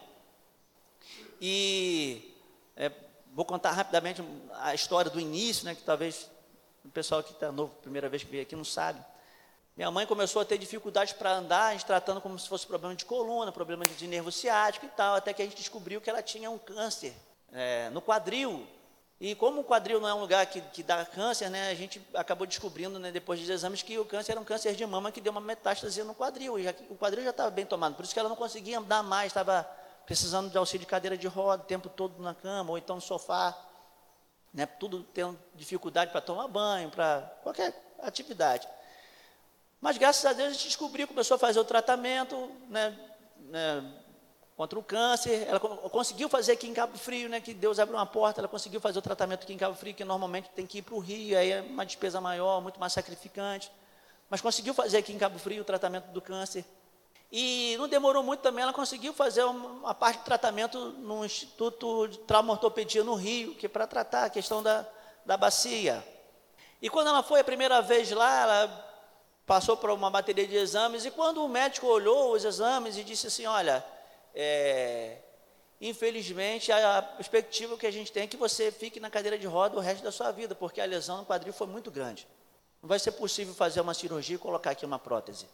e 1.41 2.33
é, 2.75 2.89
vou 3.33 3.45
contar 3.45 3.71
rapidamente 3.71 4.23
a 4.53 4.73
história 4.73 5.09
do 5.09 5.19
início, 5.19 5.65
né, 5.65 5.75
que 5.75 5.83
talvez 5.83 6.29
o 6.83 6.89
pessoal 6.89 7.21
que 7.21 7.31
está 7.31 7.51
novo, 7.51 7.73
primeira 7.81 8.09
vez 8.09 8.23
que 8.23 8.29
veio 8.29 8.43
aqui, 8.43 8.55
não 8.55 8.65
sabe. 8.65 9.03
Minha 9.75 9.91
mãe 9.91 10.05
começou 10.05 10.41
a 10.41 10.45
ter 10.45 10.57
dificuldades 10.57 11.13
para 11.13 11.31
andar, 11.31 11.67
a 11.67 11.71
gente 11.71 11.85
tratando 11.85 12.19
como 12.19 12.37
se 12.37 12.49
fosse 12.49 12.67
problema 12.67 12.95
de 12.95 13.05
coluna, 13.05 13.51
problema 13.51 13.85
de 13.85 14.07
nervo 14.07 14.31
ciático 14.31 14.85
e 14.85 14.89
tal, 14.89 15.15
até 15.15 15.31
que 15.31 15.41
a 15.41 15.45
gente 15.45 15.55
descobriu 15.55 16.01
que 16.01 16.09
ela 16.09 16.21
tinha 16.21 16.49
um 16.49 16.57
câncer 16.57 17.13
é, 17.53 17.89
no 17.91 18.01
quadril. 18.01 18.67
E 19.21 19.35
como 19.35 19.61
o 19.61 19.63
quadril 19.63 19.99
não 19.99 20.07
é 20.07 20.13
um 20.13 20.19
lugar 20.19 20.45
que, 20.45 20.61
que 20.61 20.81
dá 20.81 21.05
câncer, 21.05 21.49
né, 21.49 21.69
a 21.69 21.75
gente 21.75 22.01
acabou 22.13 22.47
descobrindo, 22.47 22.99
né, 22.99 23.11
depois 23.11 23.39
dos 23.39 23.49
exames, 23.49 23.81
que 23.81 23.97
o 23.97 24.05
câncer 24.05 24.33
era 24.33 24.41
um 24.41 24.45
câncer 24.45 24.75
de 24.75 24.85
mama 24.85 25.11
que 25.11 25.21
deu 25.21 25.31
uma 25.31 25.41
metástase 25.41 26.03
no 26.03 26.15
quadril. 26.15 26.57
E 26.57 26.63
já, 26.63 26.73
o 26.89 26.95
quadril 26.95 27.23
já 27.23 27.29
estava 27.29 27.49
bem 27.49 27.65
tomado, 27.65 27.95
por 27.95 28.03
isso 28.03 28.13
que 28.13 28.19
ela 28.19 28.29
não 28.29 28.35
conseguia 28.35 28.79
andar 28.79 29.03
mais, 29.03 29.27
estava 29.27 29.69
precisando 30.09 30.49
de 30.49 30.57
auxílio 30.57 30.79
de 30.79 30.87
cadeira 30.87 31.15
de 31.15 31.27
roda 31.27 31.61
o 31.61 31.65
tempo 31.67 31.87
todo 31.87 32.19
na 32.19 32.33
cama, 32.33 32.71
ou 32.71 32.79
então 32.79 32.95
no 32.95 33.01
sofá, 33.01 33.55
né, 34.51 34.65
tudo 34.65 35.03
tendo 35.13 35.37
dificuldade 35.53 36.09
para 36.09 36.19
tomar 36.19 36.47
banho, 36.47 36.89
para 36.89 37.21
qualquer 37.43 37.79
atividade. 38.01 38.67
Mas 39.79 39.99
graças 39.99 40.25
a 40.25 40.33
Deus 40.33 40.49
a 40.49 40.53
gente 40.53 40.65
descobriu, 40.65 41.07
começou 41.07 41.35
a 41.35 41.37
fazer 41.37 41.59
o 41.59 41.63
tratamento 41.63 42.51
né, 42.69 42.97
né, 43.51 43.93
contra 44.57 44.79
o 44.79 44.83
câncer. 44.83 45.47
Ela 45.47 45.59
conseguiu 45.59 46.27
fazer 46.27 46.53
aqui 46.53 46.67
em 46.67 46.73
Cabo 46.73 46.97
Frio, 46.97 47.29
né, 47.29 47.39
que 47.39 47.53
Deus 47.53 47.77
abriu 47.77 47.95
uma 47.95 48.05
porta, 48.07 48.41
ela 48.41 48.47
conseguiu 48.47 48.81
fazer 48.81 48.97
o 48.97 49.03
tratamento 49.03 49.43
aqui 49.43 49.53
em 49.53 49.59
Cabo 49.59 49.75
Frio, 49.75 49.93
que 49.93 50.03
normalmente 50.03 50.49
tem 50.55 50.65
que 50.65 50.79
ir 50.79 50.81
para 50.81 50.95
o 50.95 50.99
Rio, 50.99 51.37
aí 51.37 51.51
é 51.51 51.61
uma 51.61 51.85
despesa 51.85 52.19
maior, 52.19 52.59
muito 52.61 52.79
mais 52.79 52.93
sacrificante. 52.93 53.71
Mas 54.27 54.41
conseguiu 54.41 54.73
fazer 54.73 54.97
aqui 54.97 55.13
em 55.13 55.19
Cabo 55.19 55.37
Frio 55.37 55.61
o 55.61 55.65
tratamento 55.65 56.07
do 56.07 56.19
câncer. 56.19 56.65
E 57.31 57.75
não 57.77 57.87
demorou 57.87 58.23
muito 58.23 58.41
também, 58.41 58.63
ela 58.63 58.73
conseguiu 58.73 59.13
fazer 59.13 59.43
uma 59.43 59.93
parte 59.93 60.19
de 60.19 60.25
tratamento 60.25 60.77
no 60.93 61.23
Instituto 61.23 62.07
de 62.07 62.17
Trauma 62.19 62.53
Ortopedia 62.53 63.03
no 63.03 63.13
Rio, 63.13 63.53
que 63.53 63.67
é 63.67 63.69
para 63.69 63.85
tratar 63.85 64.25
a 64.25 64.29
questão 64.29 64.63
da, 64.63 64.85
da 65.25 65.37
bacia. 65.37 66.03
E 66.81 66.89
quando 66.89 67.07
ela 67.07 67.21
foi 67.21 67.39
a 67.39 67.43
primeira 67.43 67.81
vez 67.81 68.09
lá, 68.09 68.41
ela 68.41 68.85
passou 69.45 69.77
por 69.77 69.91
uma 69.91 70.09
bateria 70.09 70.47
de 70.47 70.55
exames, 70.55 71.05
e 71.05 71.11
quando 71.11 71.43
o 71.43 71.47
médico 71.47 71.85
olhou 71.85 72.33
os 72.33 72.43
exames 72.43 72.97
e 72.97 73.03
disse 73.03 73.27
assim, 73.27 73.45
olha, 73.45 73.85
é, 74.33 75.17
infelizmente 75.79 76.71
a 76.71 77.01
perspectiva 77.01 77.77
que 77.77 77.85
a 77.85 77.91
gente 77.91 78.11
tem 78.11 78.23
é 78.23 78.27
que 78.27 78.37
você 78.37 78.71
fique 78.71 78.99
na 78.99 79.09
cadeira 79.09 79.37
de 79.37 79.45
roda 79.45 79.77
o 79.77 79.79
resto 79.79 80.03
da 80.03 80.11
sua 80.11 80.31
vida, 80.31 80.55
porque 80.55 80.81
a 80.81 80.85
lesão 80.85 81.17
no 81.17 81.25
quadril 81.25 81.53
foi 81.53 81.67
muito 81.67 81.91
grande. 81.91 82.27
Não 82.81 82.87
vai 82.87 82.97
ser 82.97 83.11
possível 83.11 83.53
fazer 83.53 83.81
uma 83.81 83.93
cirurgia 83.93 84.35
e 84.35 84.39
colocar 84.39 84.71
aqui 84.71 84.85
uma 84.85 84.97
prótese. 84.97 85.47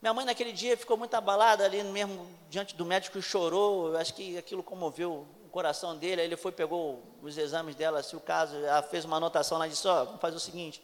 Minha 0.00 0.14
mãe 0.14 0.24
naquele 0.24 0.52
dia 0.52 0.76
ficou 0.76 0.96
muito 0.96 1.14
abalada 1.14 1.64
ali 1.64 1.82
mesmo 1.82 2.26
diante 2.48 2.74
do 2.74 2.84
médico 2.84 3.18
e 3.18 3.22
chorou, 3.22 3.88
eu 3.88 3.98
acho 3.98 4.14
que 4.14 4.36
aquilo 4.36 4.62
comoveu 4.62 5.26
o 5.44 5.48
coração 5.50 5.96
dele, 5.96 6.20
aí 6.20 6.26
ele 6.26 6.36
foi, 6.36 6.52
pegou 6.52 7.02
os 7.22 7.36
exames 7.38 7.74
dela, 7.74 8.02
se 8.02 8.14
o 8.14 8.20
caso, 8.20 8.56
ela 8.56 8.82
fez 8.82 9.04
uma 9.04 9.16
anotação 9.16 9.58
lá 9.58 9.66
e 9.66 9.70
disse, 9.70 9.88
ó, 9.88 10.04
vamos 10.04 10.20
fazer 10.20 10.36
o 10.36 10.40
seguinte, 10.40 10.82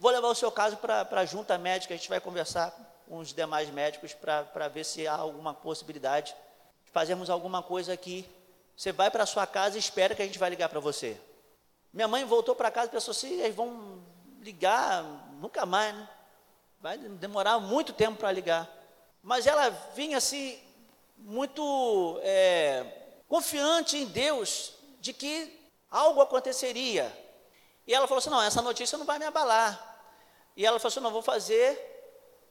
Vou 0.00 0.12
levar 0.12 0.28
o 0.28 0.34
seu 0.34 0.52
caso 0.52 0.76
para 0.76 1.04
a 1.10 1.24
junta 1.24 1.58
médica, 1.58 1.92
a 1.92 1.96
gente 1.96 2.08
vai 2.08 2.20
conversar 2.20 2.72
com 3.08 3.18
os 3.18 3.34
demais 3.34 3.68
médicos 3.68 4.14
para 4.14 4.68
ver 4.68 4.84
se 4.84 5.08
há 5.08 5.14
alguma 5.14 5.52
possibilidade 5.52 6.36
de 6.84 6.92
fazermos 6.92 7.28
alguma 7.28 7.64
coisa 7.64 7.92
aqui. 7.94 8.24
Você 8.76 8.92
vai 8.92 9.10
para 9.10 9.24
a 9.24 9.26
sua 9.26 9.44
casa 9.44 9.74
e 9.74 9.80
espera 9.80 10.14
que 10.14 10.22
a 10.22 10.24
gente 10.24 10.38
vai 10.38 10.50
ligar 10.50 10.68
para 10.68 10.78
você. 10.78 11.20
Minha 11.92 12.06
mãe 12.06 12.24
voltou 12.24 12.54
para 12.54 12.70
casa 12.70 12.86
e 12.86 12.90
pensou 12.90 13.10
assim, 13.10 13.40
eles 13.40 13.56
vão 13.56 14.00
ligar 14.40 15.02
nunca 15.40 15.66
mais, 15.66 15.96
né? 15.96 16.08
Vai 16.80 16.96
demorar 16.96 17.58
muito 17.58 17.92
tempo 17.92 18.18
para 18.18 18.30
ligar. 18.30 18.68
Mas 19.22 19.46
ela 19.46 19.68
vinha 19.94 20.18
assim, 20.18 20.58
muito 21.16 22.20
é, 22.22 22.86
confiante 23.28 23.96
em 23.96 24.06
Deus 24.06 24.74
de 25.00 25.12
que 25.12 25.58
algo 25.90 26.20
aconteceria. 26.20 27.12
E 27.86 27.92
ela 27.92 28.06
falou 28.06 28.18
assim: 28.18 28.30
não, 28.30 28.42
essa 28.42 28.62
notícia 28.62 28.96
não 28.96 29.06
vai 29.06 29.18
me 29.18 29.24
abalar. 29.24 30.00
E 30.56 30.64
ela 30.64 30.78
falou 30.78 30.88
assim: 30.88 31.00
não, 31.00 31.10
vou 31.10 31.22
fazer 31.22 31.78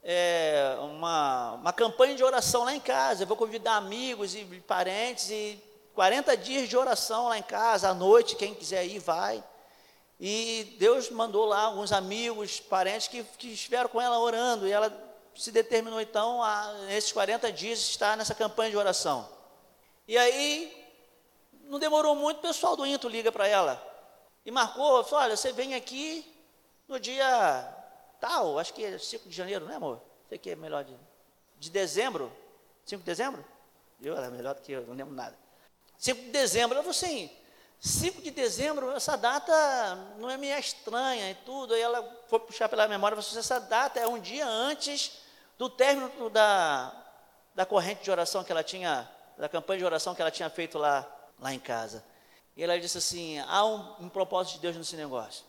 é, 0.03 0.75
uma, 0.81 1.53
uma 1.53 1.73
campanha 1.73 2.15
de 2.15 2.23
oração 2.23 2.63
lá 2.63 2.73
em 2.73 2.79
casa. 2.79 3.23
Eu 3.23 3.27
vou 3.27 3.37
convidar 3.37 3.75
amigos 3.75 4.35
e 4.35 4.43
parentes 4.67 5.29
e 5.29 5.63
40 5.93 6.37
dias 6.37 6.69
de 6.69 6.77
oração 6.77 7.29
lá 7.29 7.39
em 7.39 7.43
casa, 7.43 7.89
à 7.89 7.93
noite, 7.93 8.35
quem 8.35 8.53
quiser 8.53 8.85
ir, 8.85 8.99
vai. 8.99 9.43
E 10.19 10.75
Deus 10.79 11.09
mandou 11.09 11.45
lá 11.45 11.61
alguns 11.61 11.91
amigos, 11.91 12.59
parentes 12.59 13.07
que, 13.07 13.23
que 13.37 13.53
estiveram 13.53 13.89
com 13.89 14.01
ela 14.01 14.17
orando. 14.19 14.67
E 14.67 14.71
ela 14.71 14.91
se 15.35 15.51
determinou 15.51 16.01
então, 16.01 16.41
a, 16.41 16.73
nesses 16.87 17.11
40 17.11 17.51
dias, 17.51 17.79
estar 17.79 18.17
nessa 18.17 18.33
campanha 18.33 18.71
de 18.71 18.77
oração. 18.77 19.29
E 20.07 20.17
aí, 20.17 20.85
não 21.65 21.77
demorou 21.77 22.15
muito, 22.15 22.37
o 22.37 22.41
pessoal 22.41 22.75
do 22.75 22.85
Into 22.85 23.07
liga 23.07 23.31
para 23.31 23.47
ela. 23.47 23.83
E 24.45 24.51
marcou, 24.51 25.03
falou, 25.03 25.25
olha, 25.25 25.37
você 25.37 25.51
vem 25.51 25.75
aqui 25.75 26.25
no 26.87 26.99
dia 26.99 27.75
tal, 28.19 28.57
acho 28.57 28.73
que 28.73 28.83
é 28.83 28.97
5 28.97 29.29
de 29.29 29.35
janeiro, 29.35 29.65
né, 29.65 29.75
amor? 29.75 30.01
Sei 30.29 30.37
que 30.37 30.49
é 30.49 30.55
melhor 30.55 30.83
de, 30.83 30.95
de 31.59 31.69
dezembro. 31.69 32.31
5 32.85 33.01
de 33.01 33.05
dezembro? 33.05 33.45
Eu 34.01 34.15
era 34.17 34.29
melhor 34.29 34.55
do 34.55 34.61
que 34.61 34.71
eu, 34.71 34.87
não 34.87 34.95
lembro 34.95 35.13
nada. 35.13 35.37
5 35.97 36.21
de 36.21 36.29
dezembro, 36.29 36.77
eu 36.77 36.83
falei 36.83 36.97
assim, 36.97 37.29
5 37.79 38.21
de 38.21 38.31
dezembro, 38.31 38.91
essa 38.91 39.15
data 39.15 39.95
não 40.17 40.29
é 40.29 40.37
meio 40.37 40.57
estranha 40.57 41.29
e 41.31 41.35
tudo. 41.35 41.73
Aí 41.73 41.81
ela 41.81 42.03
foi 42.27 42.39
puxar 42.39 42.67
pela 42.67 42.87
memória 42.87 43.13
e 43.13 43.17
falou 43.17 43.29
assim, 43.29 43.39
essa 43.39 43.59
data 43.59 43.99
é 43.99 44.07
um 44.07 44.19
dia 44.19 44.47
antes 44.47 45.19
do 45.57 45.69
término 45.69 46.29
da, 46.29 46.93
da 47.53 47.65
corrente 47.65 48.03
de 48.03 48.11
oração 48.11 48.43
que 48.43 48.51
ela 48.51 48.63
tinha, 48.63 49.09
da 49.37 49.47
campanha 49.47 49.79
de 49.79 49.85
oração 49.85 50.15
que 50.15 50.21
ela 50.21 50.31
tinha 50.31 50.49
feito 50.49 50.77
lá, 50.77 51.07
lá 51.39 51.53
em 51.53 51.59
casa. 51.59 52.03
E 52.55 52.63
ela 52.63 52.79
disse 52.79 52.97
assim, 52.97 53.39
há 53.47 53.63
um, 53.65 54.05
um 54.05 54.09
propósito 54.09 54.55
de 54.55 54.61
Deus 54.61 54.75
nesse 54.75 54.95
negócio. 54.95 55.45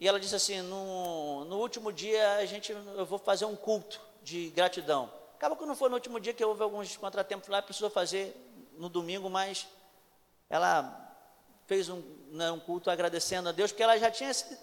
E 0.00 0.08
ela 0.08 0.18
disse 0.18 0.34
assim: 0.34 0.62
no, 0.62 1.44
no 1.44 1.58
último 1.58 1.92
dia 1.92 2.36
a 2.36 2.46
gente, 2.46 2.72
eu 2.72 3.04
vou 3.04 3.18
fazer 3.18 3.44
um 3.44 3.54
culto 3.54 4.00
de 4.22 4.48
gratidão. 4.48 5.12
Acaba 5.36 5.54
que 5.54 5.66
não 5.66 5.76
foi 5.76 5.90
no 5.90 5.94
último 5.94 6.18
dia 6.18 6.32
que 6.32 6.42
houve 6.42 6.62
alguns 6.62 6.96
contratempos 6.96 7.48
lá, 7.48 7.60
precisou 7.60 7.90
fazer 7.90 8.34
no 8.78 8.88
domingo, 8.88 9.28
mas 9.28 9.66
ela 10.48 11.09
fez 11.70 11.88
um, 11.88 12.02
né, 12.32 12.50
um 12.50 12.58
culto 12.58 12.90
agradecendo 12.90 13.48
a 13.48 13.52
Deus, 13.52 13.70
porque 13.70 13.84
ela 13.84 13.96
já 13.96 14.10
tinha 14.10 14.34
se, 14.34 14.58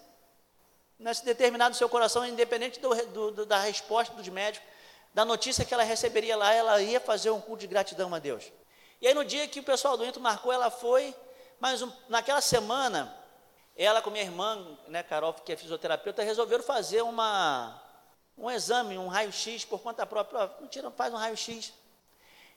né, 0.98 1.14
se 1.14 1.24
determinado 1.24 1.74
seu 1.74 1.88
coração, 1.88 2.26
independente 2.26 2.78
do, 2.78 3.30
do, 3.32 3.46
da 3.46 3.58
resposta 3.60 4.14
dos 4.14 4.28
médicos, 4.28 4.68
da 5.14 5.24
notícia 5.24 5.64
que 5.64 5.72
ela 5.72 5.84
receberia 5.84 6.36
lá, 6.36 6.52
ela 6.52 6.82
ia 6.82 7.00
fazer 7.00 7.30
um 7.30 7.40
culto 7.40 7.60
de 7.60 7.66
gratidão 7.66 8.14
a 8.14 8.18
Deus. 8.18 8.52
E 9.00 9.08
aí 9.08 9.14
no 9.14 9.24
dia 9.24 9.48
que 9.48 9.58
o 9.58 9.62
pessoal 9.62 9.96
do 9.96 10.04
Ento 10.04 10.20
marcou, 10.20 10.52
ela 10.52 10.70
foi, 10.70 11.14
mas 11.58 11.80
um, 11.80 11.90
naquela 12.10 12.42
semana 12.42 13.16
ela 13.74 14.02
com 14.02 14.10
minha 14.10 14.24
irmã, 14.24 14.76
né, 14.86 15.02
Carol, 15.02 15.32
que 15.32 15.50
é 15.50 15.56
fisioterapeuta, 15.56 16.22
resolveram 16.22 16.62
fazer 16.62 17.00
uma, 17.00 17.82
um 18.36 18.50
exame, 18.50 18.98
um 18.98 19.08
raio-x 19.08 19.64
por 19.64 19.80
conta 19.80 20.04
própria. 20.04 20.50
Não 20.60 20.68
tira, 20.68 20.90
faz 20.90 21.14
um 21.14 21.16
raio-x. 21.16 21.72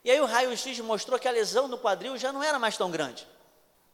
E 0.03 0.12
aí 0.12 0.20
o 0.20 0.25
raio-x 0.25 0.77
mostrou 0.81 1.17
que 1.17 1.27
a 1.29 1.31
lesão 1.31 1.70
no 1.70 1.77
quadril 1.77 2.17
já 2.17 2.34
não 2.34 2.43
era 2.43 2.60
mais 2.60 2.75
tão 2.75 2.91
grande. 2.91 3.25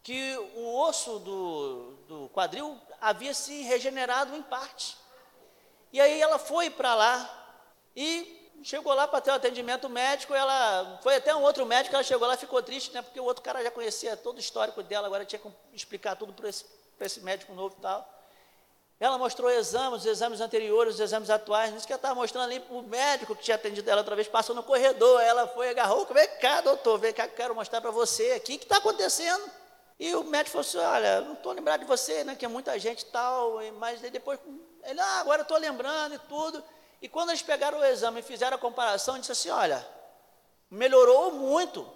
Que 0.07 0.37
o 0.55 0.79
osso 0.87 1.19
do, 1.19 1.97
do 2.07 2.29
quadril 2.29 2.79
havia 3.01 3.33
se 3.33 3.61
regenerado 3.63 4.37
em 4.37 4.41
parte. 4.41 4.95
E 5.91 5.99
aí 5.99 6.21
ela 6.21 6.39
foi 6.39 6.69
para 6.69 6.95
lá 6.95 7.59
e 7.93 8.49
chegou 8.63 8.93
lá 8.93 9.05
para 9.05 9.19
ter 9.19 9.31
o 9.31 9.33
um 9.33 9.35
atendimento 9.35 9.89
médico, 9.89 10.33
ela 10.33 10.97
foi 11.03 11.17
até 11.17 11.35
um 11.35 11.41
outro 11.41 11.65
médico, 11.65 11.93
ela 11.93 12.05
chegou 12.05 12.25
lá 12.25 12.37
ficou 12.37 12.63
triste, 12.63 12.93
né, 12.93 13.01
porque 13.01 13.19
o 13.19 13.25
outro 13.25 13.43
cara 13.43 13.61
já 13.61 13.69
conhecia 13.69 14.15
todo 14.15 14.37
o 14.37 14.39
histórico 14.39 14.81
dela, 14.81 15.07
agora 15.07 15.25
tinha 15.25 15.39
que 15.39 15.49
explicar 15.73 16.15
tudo 16.15 16.31
para 16.31 16.47
esse 16.47 16.63
esse 17.05 17.19
médico 17.19 17.53
novo 17.53 17.75
e 17.77 17.81
tal. 17.81 18.09
Ela 19.01 19.17
mostrou 19.17 19.51
exames, 19.51 19.99
os 19.99 20.05
exames 20.05 20.39
anteriores, 20.39 20.95
os 20.95 21.01
exames 21.01 21.29
atuais. 21.29 21.75
Isso 21.75 21.85
que 21.85 21.91
ela 21.91 21.99
estava 21.99 22.15
mostrando 22.15 22.45
ali 22.45 22.63
o 22.69 22.81
médico 22.81 23.35
que 23.35 23.43
tinha 23.43 23.55
atendido 23.55 23.89
ela 23.91 23.99
outra 23.99 24.15
vez, 24.15 24.29
passou 24.29 24.55
no 24.55 24.63
corredor. 24.63 25.21
Ela 25.21 25.47
foi, 25.49 25.69
agarrou, 25.69 26.05
vem 26.05 26.27
cá, 26.39 26.61
doutor, 26.61 26.97
vem 26.97 27.13
cá 27.13 27.27
quero 27.27 27.53
mostrar 27.53 27.81
para 27.81 27.91
você 27.91 28.31
aqui 28.31 28.55
o 28.55 28.59
que 28.59 28.63
está 28.63 28.77
acontecendo. 28.77 29.66
E 29.99 30.13
o 30.15 30.23
médico 30.23 30.51
falou 30.51 30.67
assim: 30.67 30.77
olha, 30.77 31.21
não 31.21 31.33
estou 31.33 31.51
lembrado 31.53 31.81
de 31.81 31.85
você, 31.87 32.23
né? 32.23 32.35
Que 32.35 32.45
é 32.45 32.47
muita 32.47 32.77
gente 32.77 33.01
e 33.01 33.05
tal, 33.05 33.59
mas 33.79 33.99
depois, 34.01 34.39
ele, 34.83 34.99
ah, 34.99 35.19
agora 35.19 35.41
estou 35.41 35.57
lembrando 35.57 36.15
e 36.15 36.19
tudo. 36.19 36.63
E 37.01 37.09
quando 37.09 37.29
eles 37.29 37.41
pegaram 37.41 37.79
o 37.79 37.85
exame 37.85 38.19
e 38.19 38.23
fizeram 38.23 38.55
a 38.55 38.59
comparação, 38.59 39.19
disse 39.19 39.31
assim: 39.31 39.49
olha, 39.49 39.85
melhorou 40.69 41.31
muito. 41.31 41.89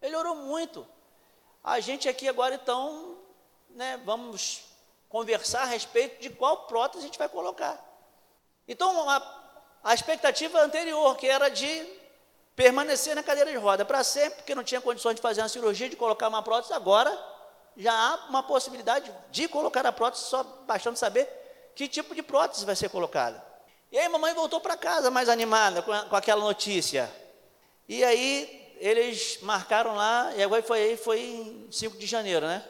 Melhorou 0.00 0.36
muito. 0.36 0.86
A 1.62 1.80
gente 1.80 2.08
aqui 2.08 2.28
agora, 2.28 2.54
então, 2.54 3.18
né, 3.70 4.00
vamos 4.04 4.64
conversar 5.08 5.62
a 5.62 5.66
respeito 5.66 6.20
de 6.20 6.30
qual 6.30 6.66
prótese 6.66 7.04
a 7.04 7.06
gente 7.06 7.18
vai 7.18 7.28
colocar. 7.28 7.78
Então, 8.66 9.08
a, 9.10 9.40
a 9.84 9.92
expectativa 9.92 10.60
anterior, 10.60 11.16
que 11.16 11.26
era 11.26 11.48
de 11.48 11.99
permanecer 12.54 13.14
na 13.14 13.22
cadeira 13.22 13.50
de 13.50 13.56
roda 13.56 13.84
para 13.84 14.04
sempre, 14.04 14.38
porque 14.38 14.54
não 14.54 14.64
tinha 14.64 14.80
condições 14.80 15.14
de 15.14 15.22
fazer 15.22 15.40
uma 15.40 15.48
cirurgia, 15.48 15.88
de 15.88 15.96
colocar 15.96 16.28
uma 16.28 16.42
prótese, 16.42 16.72
agora 16.72 17.16
já 17.76 17.92
há 17.92 18.26
uma 18.28 18.42
possibilidade 18.42 19.10
de 19.30 19.48
colocar 19.48 19.86
a 19.86 19.92
prótese, 19.92 20.24
só 20.24 20.42
bastando 20.66 20.96
saber 20.96 21.28
que 21.74 21.88
tipo 21.88 22.14
de 22.14 22.22
prótese 22.22 22.64
vai 22.64 22.76
ser 22.76 22.90
colocada. 22.90 23.42
E 23.90 23.98
aí, 23.98 24.08
mamãe 24.08 24.34
voltou 24.34 24.60
para 24.60 24.76
casa 24.76 25.10
mais 25.10 25.28
animada 25.28 25.82
com, 25.82 25.92
a, 25.92 26.04
com 26.04 26.14
aquela 26.14 26.42
notícia. 26.42 27.10
E 27.88 28.04
aí, 28.04 28.74
eles 28.78 29.38
marcaram 29.42 29.94
lá, 29.94 30.32
e 30.36 30.42
agora 30.42 30.62
foi 30.62 30.96
foi 30.96 31.20
em 31.20 31.68
5 31.70 31.98
de 31.98 32.06
janeiro, 32.06 32.46
né? 32.46 32.64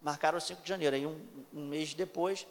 Marcaram 0.00 0.38
5 0.38 0.62
de 0.62 0.68
janeiro, 0.68 0.94
aí 0.94 1.06
um, 1.06 1.20
um 1.52 1.66
mês 1.66 1.94
depois. 1.94 2.46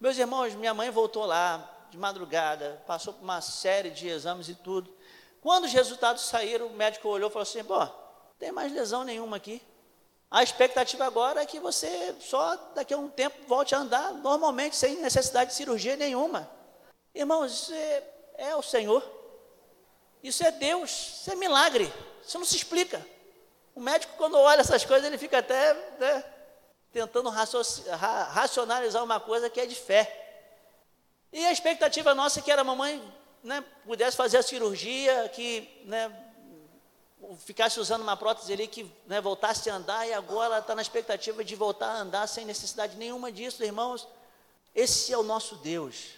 Meus 0.00 0.18
irmãos, 0.18 0.54
minha 0.54 0.74
mãe 0.74 0.90
voltou 0.90 1.24
lá 1.24 1.86
de 1.90 1.98
madrugada, 1.98 2.82
passou 2.86 3.12
por 3.12 3.22
uma 3.22 3.40
série 3.40 3.90
de 3.90 4.08
exames 4.08 4.48
e 4.48 4.54
tudo. 4.54 4.92
Quando 5.42 5.64
os 5.64 5.72
resultados 5.72 6.22
saíram, 6.22 6.68
o 6.68 6.74
médico 6.74 7.08
olhou 7.08 7.28
e 7.28 7.32
falou 7.32 7.42
assim: 7.42 7.64
pô, 7.64 7.76
não 7.76 7.90
tem 8.38 8.52
mais 8.52 8.72
lesão 8.72 9.02
nenhuma 9.02 9.36
aqui. 9.36 9.60
A 10.30 10.42
expectativa 10.42 11.04
agora 11.04 11.42
é 11.42 11.46
que 11.46 11.58
você 11.58 12.14
só 12.20 12.56
daqui 12.74 12.94
a 12.94 12.96
um 12.96 13.08
tempo 13.08 13.36
volte 13.46 13.74
a 13.74 13.78
andar 13.78 14.14
normalmente, 14.14 14.76
sem 14.76 14.96
necessidade 14.96 15.50
de 15.50 15.56
cirurgia 15.56 15.96
nenhuma. 15.96 16.48
Irmãos, 17.12 17.52
isso 17.52 17.74
é, 17.74 18.02
é 18.38 18.56
o 18.56 18.62
Senhor. 18.62 19.04
Isso 20.22 20.44
é 20.44 20.52
Deus, 20.52 20.90
isso 20.90 21.32
é 21.32 21.34
milagre. 21.34 21.92
Isso 22.24 22.38
não 22.38 22.46
se 22.46 22.56
explica. 22.56 23.04
O 23.74 23.80
médico, 23.80 24.14
quando 24.16 24.38
olha 24.38 24.60
essas 24.60 24.84
coisas, 24.84 25.06
ele 25.06 25.18
fica 25.18 25.38
até 25.38 25.74
né, 25.98 26.24
tentando 26.92 27.28
racionalizar 27.28 29.02
uma 29.02 29.18
coisa 29.18 29.50
que 29.50 29.60
é 29.60 29.66
de 29.66 29.74
fé. 29.74 30.20
E 31.32 31.44
a 31.44 31.52
expectativa 31.52 32.14
nossa 32.14 32.38
é 32.38 32.42
que 32.42 32.50
era 32.50 32.62
mamãe 32.62 33.02
né, 33.42 33.64
pudesse 33.84 34.16
fazer 34.16 34.38
a 34.38 34.42
cirurgia, 34.42 35.28
que 35.34 35.68
né, 35.84 36.12
ficasse 37.44 37.78
usando 37.80 38.02
uma 38.02 38.16
prótese 38.16 38.52
ali, 38.52 38.66
que 38.66 38.90
né, 39.06 39.20
voltasse 39.20 39.68
a 39.70 39.76
andar, 39.76 40.06
e 40.06 40.12
agora 40.12 40.58
está 40.58 40.74
na 40.74 40.82
expectativa 40.82 41.44
de 41.44 41.54
voltar 41.54 41.88
a 41.88 42.00
andar 42.00 42.26
sem 42.26 42.44
necessidade 42.44 42.96
nenhuma 42.96 43.30
disso, 43.30 43.62
irmãos. 43.64 44.06
Esse 44.74 45.12
é 45.12 45.18
o 45.18 45.22
nosso 45.22 45.56
Deus. 45.56 46.14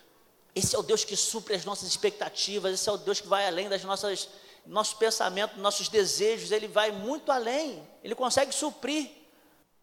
Esse 0.54 0.76
é 0.76 0.78
o 0.78 0.82
Deus 0.82 1.04
que 1.04 1.16
supre 1.16 1.54
as 1.54 1.64
nossas 1.64 1.88
expectativas, 1.88 2.74
esse 2.74 2.88
é 2.88 2.92
o 2.92 2.96
Deus 2.96 3.20
que 3.20 3.26
vai 3.26 3.46
além 3.46 3.68
das 3.68 3.82
nossas 3.84 4.28
nossos 4.66 4.94
pensamentos, 4.94 5.58
nossos 5.58 5.90
desejos, 5.90 6.50
ele 6.50 6.66
vai 6.66 6.90
muito 6.90 7.30
além. 7.30 7.86
Ele 8.02 8.14
consegue 8.14 8.50
suprir 8.50 9.10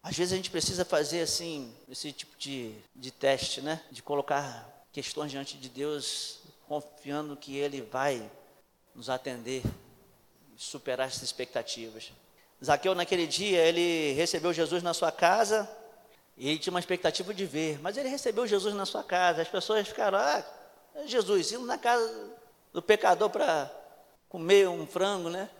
às 0.02 0.16
vezes 0.16 0.32
a 0.32 0.36
gente 0.36 0.50
precisa 0.50 0.84
fazer 0.84 1.20
assim, 1.22 1.72
esse 1.88 2.10
tipo 2.12 2.36
de, 2.36 2.74
de 2.94 3.10
teste, 3.12 3.60
né? 3.60 3.80
De 3.90 4.02
colocar 4.02 4.68
questões 4.90 5.30
diante 5.30 5.56
de 5.56 5.68
Deus, 5.68 6.40
confiando 6.80 7.36
que 7.36 7.56
Ele 7.56 7.82
vai 7.82 8.30
nos 8.94 9.10
atender, 9.10 9.62
superar 10.56 11.08
essas 11.08 11.22
expectativas. 11.22 12.12
Zaqueu, 12.64 12.94
naquele 12.94 13.26
dia, 13.26 13.58
ele 13.66 14.12
recebeu 14.12 14.52
Jesus 14.52 14.82
na 14.82 14.94
sua 14.94 15.10
casa, 15.10 15.68
e 16.36 16.48
ele 16.48 16.58
tinha 16.58 16.72
uma 16.72 16.78
expectativa 16.78 17.34
de 17.34 17.44
ver, 17.44 17.80
mas 17.80 17.96
ele 17.96 18.08
recebeu 18.08 18.46
Jesus 18.46 18.74
na 18.74 18.86
sua 18.86 19.02
casa. 19.02 19.42
As 19.42 19.48
pessoas 19.48 19.88
ficaram, 19.88 20.18
ah, 20.18 20.44
Jesus, 21.06 21.50
indo 21.52 21.66
na 21.66 21.76
casa 21.76 22.30
do 22.72 22.80
pecador 22.80 23.28
para 23.30 23.70
comer 24.28 24.68
um 24.68 24.86
frango, 24.86 25.28
né? 25.28 25.50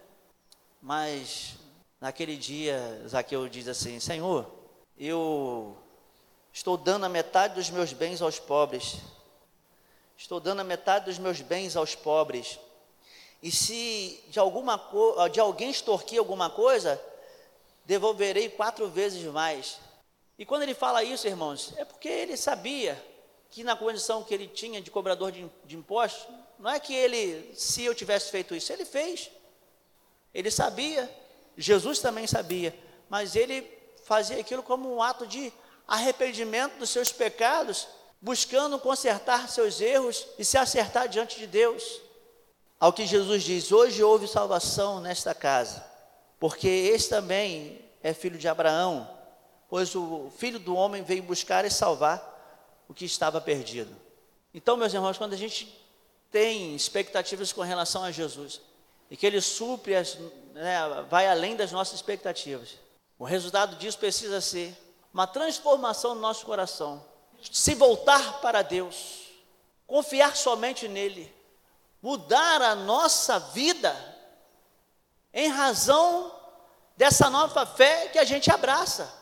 Mas 0.80 1.56
Naquele 2.02 2.36
dia, 2.36 3.00
Zaqueu 3.06 3.48
diz 3.48 3.68
assim: 3.68 4.00
Senhor, 4.00 4.44
eu 4.98 5.76
estou 6.52 6.76
dando 6.76 7.06
a 7.06 7.08
metade 7.08 7.54
dos 7.54 7.70
meus 7.70 7.92
bens 7.92 8.20
aos 8.20 8.40
pobres. 8.40 8.96
Estou 10.22 10.38
dando 10.38 10.60
a 10.60 10.64
metade 10.64 11.06
dos 11.06 11.18
meus 11.18 11.40
bens 11.40 11.74
aos 11.74 11.96
pobres. 11.96 12.56
E 13.42 13.50
se 13.50 14.22
de, 14.28 14.38
alguma 14.38 14.80
de 15.32 15.40
alguém 15.40 15.68
extorquir 15.68 16.16
alguma 16.16 16.48
coisa, 16.48 17.02
devolverei 17.84 18.48
quatro 18.48 18.88
vezes 18.88 19.20
mais. 19.32 19.80
E 20.38 20.46
quando 20.46 20.62
ele 20.62 20.74
fala 20.74 21.02
isso, 21.02 21.26
irmãos, 21.26 21.74
é 21.76 21.84
porque 21.84 22.08
ele 22.08 22.36
sabia 22.36 23.04
que 23.50 23.64
na 23.64 23.74
condição 23.74 24.22
que 24.22 24.32
ele 24.32 24.46
tinha 24.46 24.80
de 24.80 24.92
cobrador 24.92 25.32
de, 25.32 25.50
de 25.64 25.76
impostos, 25.76 26.32
não 26.56 26.70
é 26.70 26.78
que 26.78 26.94
ele, 26.94 27.52
se 27.56 27.82
eu 27.84 27.92
tivesse 27.92 28.30
feito 28.30 28.54
isso, 28.54 28.72
ele 28.72 28.84
fez. 28.84 29.28
Ele 30.32 30.52
sabia 30.52 31.10
Jesus 31.58 31.98
também 31.98 32.28
sabia, 32.28 32.72
mas 33.10 33.34
ele 33.34 33.68
fazia 34.04 34.40
aquilo 34.40 34.62
como 34.62 34.94
um 34.94 35.02
ato 35.02 35.26
de 35.26 35.52
arrependimento 35.86 36.78
dos 36.78 36.90
seus 36.90 37.10
pecados, 37.10 37.88
buscando 38.22 38.78
consertar 38.78 39.48
seus 39.48 39.80
erros 39.80 40.28
e 40.38 40.44
se 40.44 40.56
acertar 40.56 41.08
diante 41.08 41.36
de 41.38 41.46
Deus. 41.46 42.00
Ao 42.78 42.92
que 42.92 43.04
Jesus 43.04 43.42
diz: 43.42 43.72
Hoje 43.72 44.02
houve 44.02 44.28
salvação 44.28 45.00
nesta 45.00 45.34
casa, 45.34 45.84
porque 46.38 46.68
este 46.68 47.10
também 47.10 47.84
é 48.02 48.14
filho 48.14 48.38
de 48.38 48.46
Abraão, 48.46 49.10
pois 49.68 49.94
o 49.94 50.30
filho 50.38 50.60
do 50.60 50.76
homem 50.76 51.02
veio 51.02 51.22
buscar 51.22 51.64
e 51.64 51.70
salvar 51.70 52.30
o 52.88 52.94
que 52.94 53.04
estava 53.04 53.40
perdido. 53.40 53.94
Então, 54.54 54.76
meus 54.76 54.94
irmãos, 54.94 55.18
quando 55.18 55.32
a 55.32 55.36
gente 55.36 55.80
tem 56.30 56.74
expectativas 56.74 57.52
com 57.52 57.60
relação 57.60 58.04
a 58.04 58.10
Jesus, 58.10 58.60
e 59.10 59.16
que 59.16 59.26
Ele 59.26 59.40
supre 59.40 59.94
as, 59.94 60.16
né, 60.54 60.78
vai 61.10 61.26
além 61.26 61.54
das 61.54 61.70
nossas 61.70 61.96
expectativas. 61.96 62.78
O 63.18 63.24
resultado 63.24 63.76
disso 63.76 63.98
precisa 63.98 64.40
ser 64.40 64.76
uma 65.12 65.26
transformação 65.26 66.14
no 66.14 66.20
nosso 66.20 66.46
coração, 66.46 67.04
se 67.50 67.74
voltar 67.74 68.40
para 68.40 68.62
Deus, 68.62 69.22
confiar 69.86 70.36
somente 70.36 70.86
nele, 70.88 71.34
mudar 72.00 72.62
a 72.62 72.74
nossa 72.74 73.38
vida 73.38 73.94
em 75.32 75.48
razão 75.48 76.34
dessa 76.96 77.30
nova 77.30 77.64
fé 77.66 78.08
que 78.08 78.18
a 78.18 78.24
gente 78.24 78.50
abraça. 78.50 79.12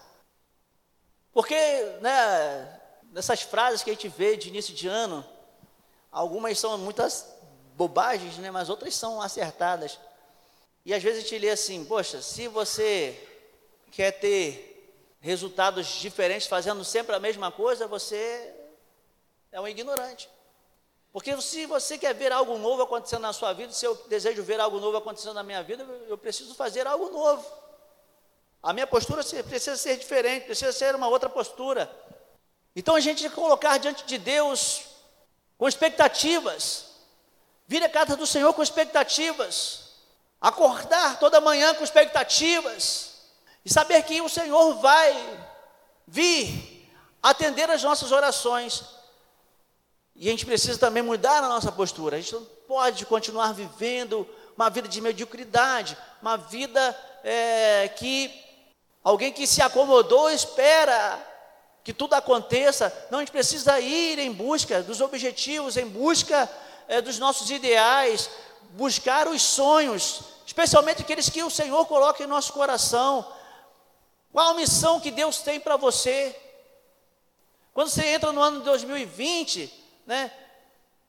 Porque, 1.32 1.54
né, 2.00 2.80
nessas 3.12 3.42
frases 3.42 3.82
que 3.82 3.90
a 3.90 3.92
gente 3.94 4.08
vê 4.08 4.36
de 4.36 4.48
início 4.48 4.74
de 4.74 4.88
ano, 4.88 5.24
algumas 6.10 6.58
são 6.58 6.76
muitas 6.78 7.26
bobagens, 7.74 8.36
né, 8.38 8.50
mas 8.50 8.68
outras 8.68 8.94
são 8.94 9.22
acertadas. 9.22 9.98
E 10.84 10.92
às 10.92 11.02
vezes 11.02 11.20
a 11.20 11.22
gente 11.22 11.38
lê 11.38 11.50
assim: 11.50 11.84
poxa, 11.84 12.20
se 12.22 12.48
você 12.48 13.28
quer 13.90 14.12
ter 14.12 14.69
resultados 15.20 15.86
diferentes 15.86 16.46
fazendo 16.46 16.84
sempre 16.84 17.14
a 17.14 17.20
mesma 17.20 17.52
coisa, 17.52 17.86
você 17.86 18.54
é 19.52 19.60
um 19.60 19.68
ignorante. 19.68 20.28
Porque 21.12 21.38
se 21.40 21.66
você 21.66 21.98
quer 21.98 22.14
ver 22.14 22.32
algo 22.32 22.56
novo 22.56 22.82
acontecendo 22.82 23.22
na 23.22 23.32
sua 23.32 23.52
vida, 23.52 23.72
se 23.72 23.84
eu 23.84 23.94
desejo 24.08 24.42
ver 24.42 24.60
algo 24.60 24.78
novo 24.78 24.96
acontecendo 24.96 25.34
na 25.34 25.42
minha 25.42 25.62
vida, 25.62 25.84
eu 26.08 26.16
preciso 26.16 26.54
fazer 26.54 26.86
algo 26.86 27.10
novo. 27.10 27.44
A 28.62 28.72
minha 28.72 28.86
postura 28.86 29.22
precisa 29.24 29.76
ser 29.76 29.96
diferente, 29.98 30.46
precisa 30.46 30.72
ser 30.72 30.94
uma 30.94 31.08
outra 31.08 31.28
postura. 31.28 31.90
Então 32.74 32.94
a 32.94 33.00
gente 33.00 33.28
colocar 33.30 33.78
diante 33.78 34.04
de 34.04 34.18
Deus 34.18 34.82
com 35.58 35.68
expectativas. 35.68 36.86
Vir 37.66 37.82
a 37.82 37.88
casa 37.88 38.16
do 38.16 38.26
Senhor 38.26 38.52
com 38.54 38.62
expectativas. 38.62 39.90
Acordar 40.40 41.18
toda 41.18 41.40
manhã 41.40 41.74
com 41.74 41.82
expectativas 41.82 43.09
e 43.64 43.72
saber 43.72 44.02
que 44.02 44.20
o 44.20 44.28
Senhor 44.28 44.74
vai 44.74 45.40
vir 46.06 46.88
atender 47.22 47.70
as 47.70 47.82
nossas 47.82 48.12
orações. 48.12 48.84
E 50.16 50.28
a 50.28 50.30
gente 50.30 50.46
precisa 50.46 50.78
também 50.78 51.02
mudar 51.02 51.42
a 51.42 51.48
nossa 51.48 51.70
postura. 51.70 52.16
A 52.16 52.20
gente 52.20 52.34
não 52.34 52.44
pode 52.66 53.06
continuar 53.06 53.52
vivendo 53.52 54.26
uma 54.56 54.68
vida 54.68 54.88
de 54.88 55.00
mediocridade, 55.00 55.96
uma 56.20 56.36
vida 56.36 56.98
é, 57.24 57.88
que 57.96 58.30
alguém 59.02 59.32
que 59.32 59.46
se 59.46 59.62
acomodou 59.62 60.30
espera 60.30 61.26
que 61.82 61.92
tudo 61.92 62.14
aconteça. 62.14 62.92
Não, 63.10 63.18
a 63.18 63.22
gente 63.22 63.32
precisa 63.32 63.80
ir 63.80 64.18
em 64.18 64.32
busca 64.32 64.82
dos 64.82 65.00
objetivos, 65.00 65.76
em 65.76 65.86
busca 65.86 66.50
é, 66.88 67.00
dos 67.00 67.18
nossos 67.18 67.50
ideais, 67.50 68.28
buscar 68.72 69.28
os 69.28 69.40
sonhos, 69.40 70.20
especialmente 70.46 71.02
aqueles 71.02 71.28
que 71.28 71.42
o 71.42 71.50
Senhor 71.50 71.86
coloca 71.86 72.22
em 72.22 72.26
nosso 72.26 72.52
coração. 72.52 73.26
Qual 74.32 74.50
a 74.50 74.54
missão 74.54 75.00
que 75.00 75.10
Deus 75.10 75.38
tem 75.38 75.58
para 75.58 75.76
você? 75.76 76.34
Quando 77.72 77.88
você 77.88 78.06
entra 78.06 78.32
no 78.32 78.40
ano 78.40 78.58
de 78.58 78.64
2020, 78.64 79.72
né? 80.06 80.32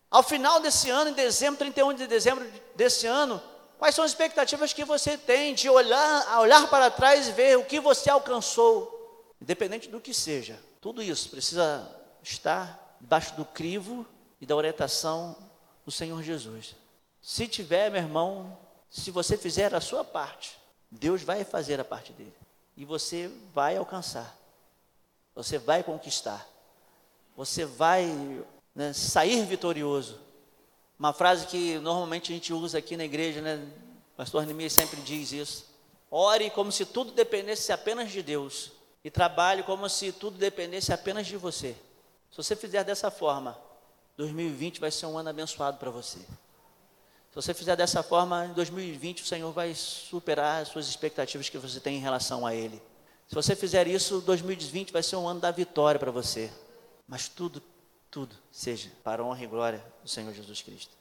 Ao 0.10 0.24
final 0.24 0.60
desse 0.60 0.90
ano, 0.90 1.12
em 1.12 1.14
dezembro, 1.14 1.58
31 1.58 1.94
de 1.94 2.08
dezembro 2.08 2.46
desse 2.76 3.08
ano, 3.08 3.42
quais 3.78 3.96
são 3.96 4.04
as 4.04 4.12
expectativas 4.12 4.74
que 4.74 4.84
você 4.84 5.18
tem 5.18 5.54
de 5.54 5.70
olhar, 5.70 6.40
olhar 6.40 6.70
para 6.70 6.92
trás 6.92 7.30
e 7.30 7.32
ver 7.32 7.58
o 7.58 7.66
que 7.66 7.80
você 7.80 8.10
alcançou, 8.10 9.34
independente 9.42 9.88
do 9.88 10.02
que 10.02 10.14
seja. 10.14 10.60
Tudo 10.82 11.02
isso 11.02 11.30
precisa 11.30 11.90
estar 12.22 12.98
debaixo 13.00 13.36
do 13.36 13.46
crivo 13.46 14.06
e 14.40 14.46
da 14.46 14.56
orientação 14.56 15.36
do 15.86 15.92
Senhor 15.92 16.22
Jesus. 16.22 16.76
Se 17.22 17.48
tiver, 17.48 17.90
meu 17.90 18.02
irmão, 18.02 18.58
se 18.90 19.12
você 19.12 19.38
fizer 19.38 19.74
a 19.74 19.80
sua 19.80 20.04
parte, 20.04 20.58
Deus 20.90 21.24
vai 21.24 21.44
fazer 21.44 21.80
a 21.80 21.86
parte 21.86 22.12
dele. 22.12 22.41
E 22.82 22.86
você 22.86 23.30
vai 23.54 23.78
alcançar. 23.78 24.36
Você 25.36 25.60
vai 25.60 25.84
conquistar. 25.84 26.50
Você 27.38 27.64
vai 27.64 28.44
né, 28.74 28.92
sair 28.92 29.46
vitorioso. 29.46 30.20
Uma 30.98 31.14
frase 31.14 31.46
que 31.46 31.78
normalmente 31.78 32.32
a 32.32 32.36
gente 32.36 32.52
usa 32.52 32.80
aqui 32.80 32.98
na 32.98 33.06
igreja, 33.06 33.40
né? 33.40 33.64
O 34.14 34.18
pastor 34.18 34.48
Neemias 34.48 34.74
sempre 34.74 35.00
diz 35.02 35.32
isso. 35.32 35.68
Ore 36.10 36.50
como 36.50 36.72
se 36.72 36.84
tudo 36.84 37.12
dependesse 37.12 37.72
apenas 37.72 38.12
de 38.12 38.24
Deus. 38.24 38.72
E 39.04 39.12
trabalhe 39.12 39.62
como 39.62 39.88
se 39.88 40.12
tudo 40.12 40.40
dependesse 40.40 40.92
apenas 40.92 41.28
de 41.28 41.38
você. 41.38 41.76
Se 42.32 42.38
você 42.38 42.56
fizer 42.56 42.84
dessa 42.84 43.12
forma, 43.12 43.60
2020 44.18 44.80
vai 44.80 44.90
ser 44.90 45.06
um 45.06 45.20
ano 45.20 45.30
abençoado 45.30 45.78
para 45.78 45.92
você. 45.92 46.18
Se 47.32 47.36
você 47.36 47.54
fizer 47.54 47.78
dessa 47.78 48.04
forma, 48.04 48.46
em 48.46 48.52
2020 48.52 49.24
o 49.24 49.26
Senhor 49.26 49.54
vai 49.54 49.74
superar 49.74 50.62
as 50.62 50.68
suas 50.68 50.90
expectativas 50.90 51.48
que 51.48 51.58
você 51.58 51.80
tem 51.80 51.96
em 51.96 52.02
relação 52.02 52.46
a 52.46 52.54
Ele. 52.54 52.82
Se 53.26 53.34
você 53.34 53.56
fizer 53.56 53.88
isso, 53.88 54.20
2020 54.20 54.92
vai 54.92 55.02
ser 55.02 55.16
um 55.16 55.26
ano 55.26 55.40
da 55.40 55.50
vitória 55.50 55.98
para 55.98 56.12
você. 56.12 56.52
Mas 57.08 57.30
tudo, 57.30 57.64
tudo 58.10 58.36
seja 58.52 58.92
para 59.02 59.22
a 59.22 59.26
honra 59.26 59.46
e 59.46 59.48
glória 59.48 59.86
do 60.04 60.10
Senhor 60.10 60.34
Jesus 60.34 60.62
Cristo. 60.62 61.01